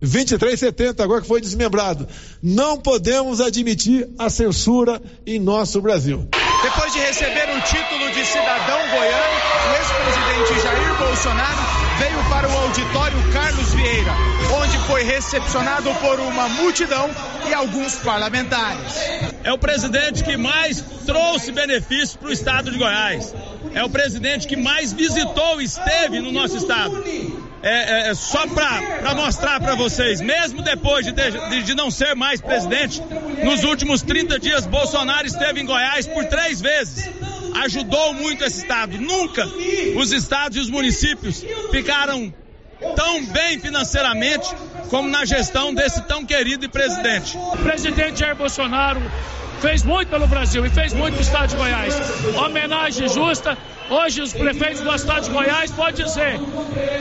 [0.00, 2.06] 2370, agora que foi desmembrado.
[2.42, 6.28] Não podemos admitir a censura em nosso Brasil.
[6.62, 9.63] Depois de receber o título de cidadão goiano,
[10.04, 11.58] o ex-presidente Jair Bolsonaro
[11.98, 14.12] veio para o auditório Carlos Vieira,
[14.60, 17.10] onde foi recepcionado por uma multidão
[17.48, 18.96] e alguns parlamentares.
[19.42, 23.34] É o presidente que mais trouxe benefícios para o estado de Goiás.
[23.74, 27.02] É o presidente que mais visitou e esteve no nosso estado
[27.64, 32.14] é, é, é só para mostrar para vocês, mesmo depois de, de, de, não ser
[32.14, 33.02] mais presidente,
[33.42, 37.08] nos últimos 30 dias, Bolsonaro esteve em Goiás por três vezes.
[37.54, 38.98] Ajudou muito esse estado.
[38.98, 39.46] Nunca
[39.96, 42.32] os estados e os municípios ficaram
[42.96, 44.48] tão bem financeiramente
[44.90, 47.36] como na gestão desse tão querido presidente.
[47.36, 49.00] O presidente Jair Bolsonaro
[49.60, 51.94] fez muito pelo Brasil e fez muito pelo estado de Goiás.
[52.36, 53.56] Homenagem justa.
[53.88, 56.38] Hoje os prefeitos do estado de Goiás podem dizer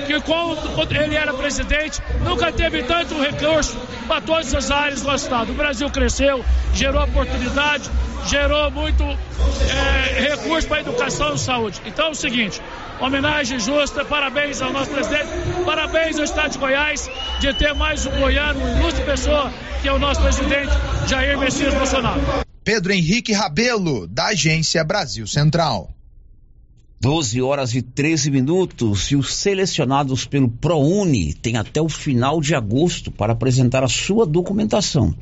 [0.05, 3.77] que quando ele era presidente, nunca teve tanto recurso
[4.07, 5.51] para todas as áreas do estado.
[5.51, 6.43] O Brasil cresceu,
[6.73, 7.89] gerou oportunidade,
[8.27, 11.81] gerou muito é, recurso para educação e saúde.
[11.85, 12.61] Então é o seguinte,
[12.99, 15.27] homenagem justa, parabéns ao nosso presidente,
[15.65, 17.09] parabéns ao estado de Goiás
[17.39, 19.51] de ter mais um goiano, uma ilustre pessoa,
[19.81, 20.71] que é o nosso presidente
[21.07, 22.21] Jair Messias Bolsonaro.
[22.63, 25.93] Pedro Henrique Rabelo, da Agência Brasil Central.
[27.01, 32.55] 12 horas e 13 minutos e os selecionados pelo ProUni têm até o final de
[32.55, 35.13] agosto para apresentar a sua documentação.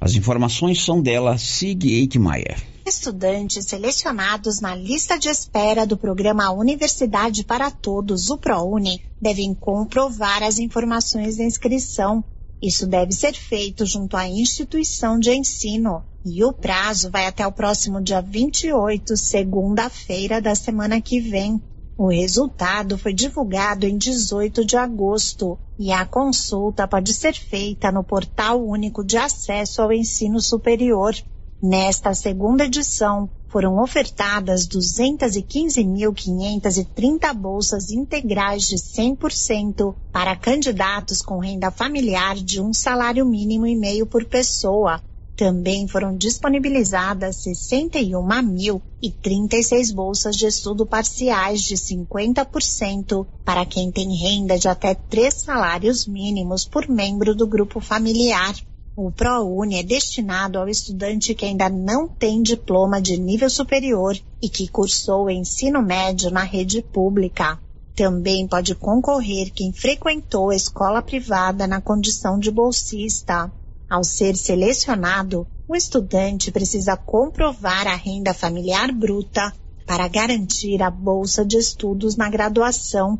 [0.00, 2.62] As informações são dela, Sig Eitmaier.
[2.86, 10.42] Estudantes selecionados na lista de espera do programa Universidade para Todos, o ProUni, devem comprovar
[10.42, 12.24] as informações da inscrição
[12.60, 16.02] isso deve ser feito junto à instituição de ensino.
[16.24, 21.62] E o prazo vai até o próximo dia 28, segunda-feira da semana que vem.
[21.96, 25.56] O resultado foi divulgado em 18 de agosto.
[25.78, 31.14] E a consulta pode ser feita no Portal Único de Acesso ao Ensino Superior.
[31.62, 42.34] Nesta segunda edição, foram ofertadas 215.530 bolsas integrais de 100% para candidatos com renda familiar
[42.34, 45.00] de um salário mínimo e meio por pessoa.
[45.38, 54.66] Também foram disponibilizadas 61.036 bolsas de estudo parciais de 50% para quem tem renda de
[54.66, 58.52] até três salários mínimos por membro do grupo familiar.
[58.96, 64.48] O ProUni é destinado ao estudante que ainda não tem diploma de nível superior e
[64.48, 67.60] que cursou ensino médio na rede pública.
[67.94, 73.52] Também pode concorrer quem frequentou a escola privada na condição de bolsista.
[73.88, 79.52] Ao ser selecionado, o estudante precisa comprovar a renda familiar bruta
[79.86, 83.18] para garantir a bolsa de estudos na graduação.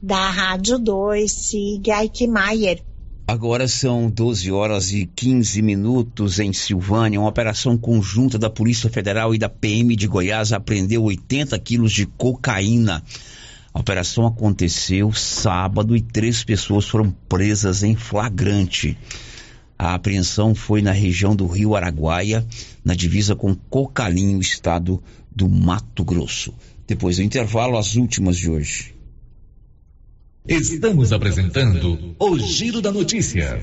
[0.00, 2.82] Da Rádio 2, siga Eichmeier,
[3.28, 7.20] Agora são 12 horas e 15 minutos em Silvânia.
[7.20, 12.06] Uma operação conjunta da Polícia Federal e da PM de Goiás apreendeu 80 quilos de
[12.06, 13.02] cocaína.
[13.74, 18.96] A operação aconteceu sábado e três pessoas foram presas em flagrante.
[19.78, 22.44] A apreensão foi na região do Rio Araguaia,
[22.84, 25.00] na divisa com Cocalinho, estado
[25.30, 26.52] do Mato Grosso.
[26.86, 28.94] Depois do intervalo, as últimas de hoje.
[30.48, 33.62] Estamos apresentando o Giro da Notícia.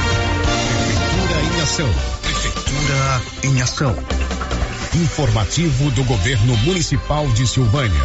[1.61, 1.87] Ação.
[2.23, 3.95] Prefeitura em ação.
[4.95, 8.01] Informativo do Governo Municipal de Silvânia.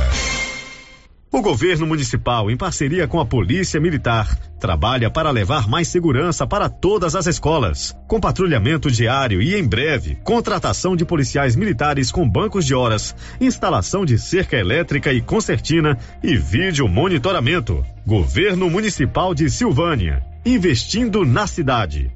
[1.32, 6.68] O governo municipal, em parceria com a Polícia Militar, trabalha para levar mais segurança para
[6.68, 12.66] todas as escolas, com patrulhamento diário e, em breve, contratação de policiais militares com bancos
[12.66, 17.82] de horas, instalação de cerca elétrica e concertina e vídeo monitoramento.
[18.06, 22.15] Governo Municipal de Silvânia, investindo na cidade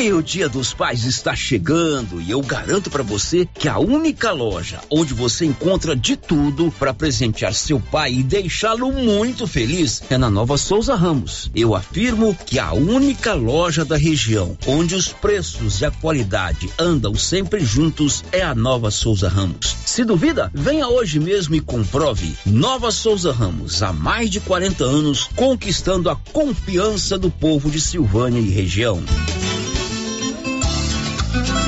[0.00, 4.30] E o Dia dos Pais está chegando e eu garanto para você que a única
[4.30, 10.16] loja onde você encontra de tudo para presentear seu pai e deixá-lo muito feliz é
[10.16, 11.50] na Nova Souza Ramos.
[11.52, 17.16] Eu afirmo que a única loja da região onde os preços e a qualidade andam
[17.16, 19.74] sempre juntos é a Nova Souza Ramos.
[19.84, 22.36] Se duvida, venha hoje mesmo e comprove.
[22.46, 28.38] Nova Souza Ramos, há mais de 40 anos, conquistando a confiança do povo de Silvânia
[28.38, 29.02] e região.
[31.44, 31.67] Thank you.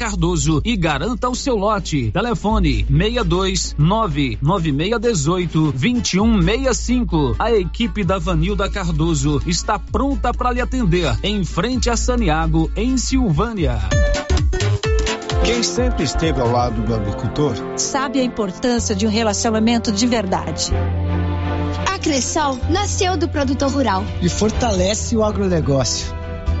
[0.00, 2.10] Cardoso e garanta o seu lote.
[2.10, 7.36] Telefone 62 99618 2165.
[7.38, 12.96] A equipe da Vanilda Cardoso está pronta para lhe atender em frente a Saniago, em
[12.96, 13.78] Silvânia.
[15.44, 20.72] Quem sempre esteve ao lado do agricultor sabe a importância de um relacionamento de verdade.
[21.94, 26.19] A Cressol nasceu do produtor rural e fortalece o agronegócio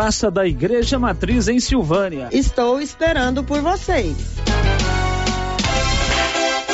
[0.00, 2.30] Praça da Igreja Matriz em Silvânia.
[2.32, 4.16] Estou esperando por vocês.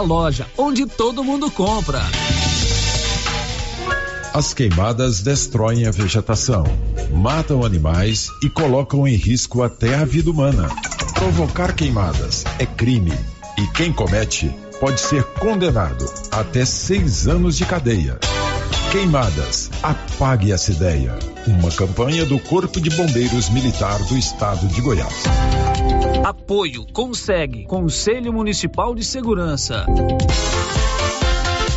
[0.00, 2.00] loja onde todo mundo compra.
[4.32, 6.64] As queimadas destroem a vegetação,
[7.10, 10.68] matam animais e colocam em risco até a vida humana.
[11.14, 13.18] Provocar queimadas é crime
[13.56, 18.18] e quem comete pode ser condenado até seis anos de cadeia.
[18.96, 21.18] Queimadas, apague essa ideia.
[21.46, 25.24] Uma campanha do Corpo de Bombeiros Militar do Estado de Goiás.
[26.24, 29.84] Apoio Consegue Conselho Municipal de Segurança.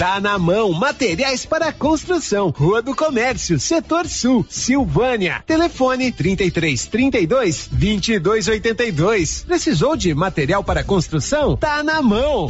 [0.00, 5.44] Tá na mão, materiais para construção, Rua do Comércio, Setor Sul, Silvânia.
[5.46, 9.44] Telefone 33 32 22 82.
[9.46, 11.54] Precisou de material para construção?
[11.54, 12.46] Tá na mão.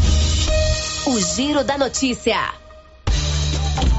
[1.06, 2.36] O Giro da Notícia.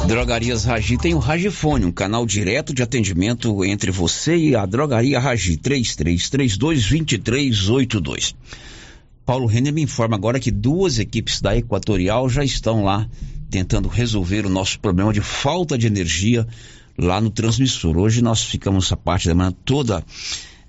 [0.07, 5.19] Drogarias Ragi tem o Ragifone, um canal direto de atendimento entre você e a Drogaria
[5.19, 8.33] Ragi 3332 2382.
[9.25, 13.09] Paulo Renner me informa agora que duas equipes da Equatorial já estão lá
[13.51, 16.47] tentando resolver o nosso problema de falta de energia
[16.97, 17.97] lá no transmissor.
[17.97, 20.03] Hoje nós ficamos essa parte da manhã toda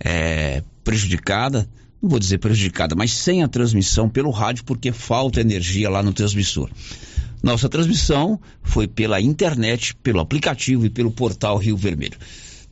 [0.00, 1.68] é, prejudicada,
[2.02, 6.12] não vou dizer prejudicada, mas sem a transmissão pelo rádio porque falta energia lá no
[6.12, 6.68] transmissor.
[7.40, 12.18] Nossa transmissão foi pela internet, pelo aplicativo e pelo portal Rio Vermelho.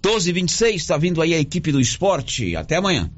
[0.03, 2.57] 12:26 está vindo aí a equipe do esporte.
[2.57, 3.11] Até amanhã.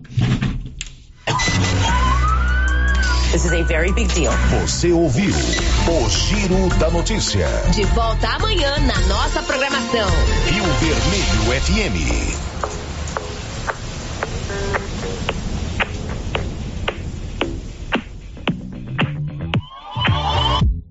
[3.33, 4.31] This is a very big deal.
[4.61, 7.49] Você ouviu o Giro da Notícia.
[7.73, 10.07] De volta amanhã na nossa programação.
[10.45, 12.53] Rio Vermelho FM.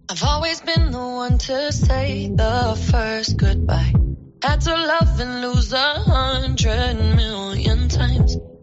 [0.10, 3.94] I've always been the one to say the first goodbye.
[4.42, 8.36] Had to love and lose a hundred million times.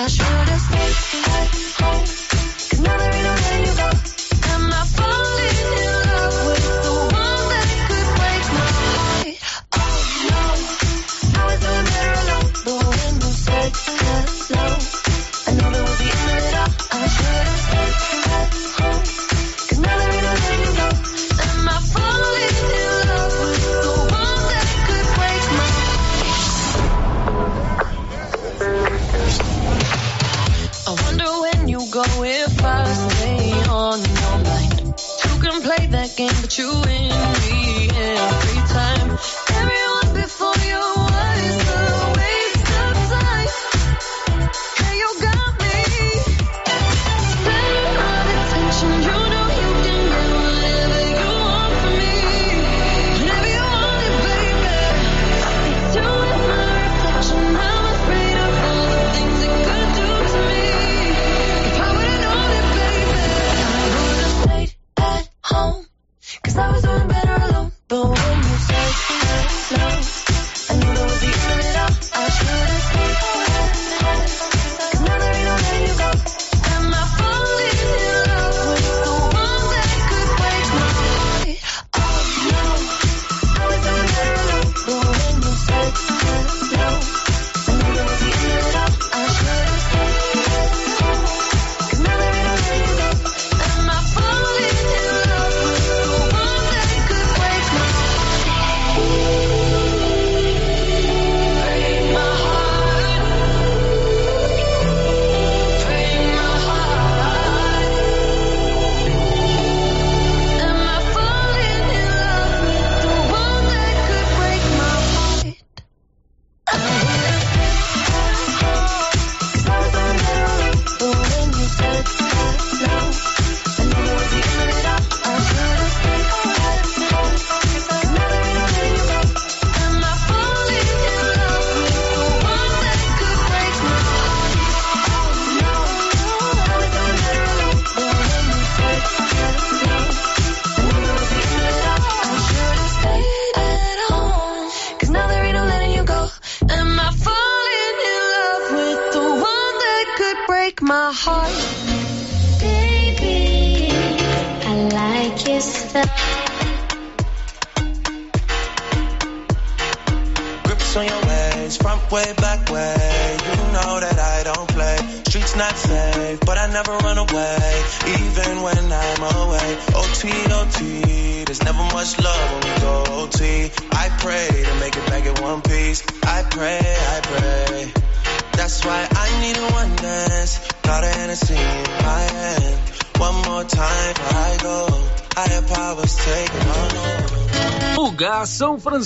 [0.00, 0.77] I should've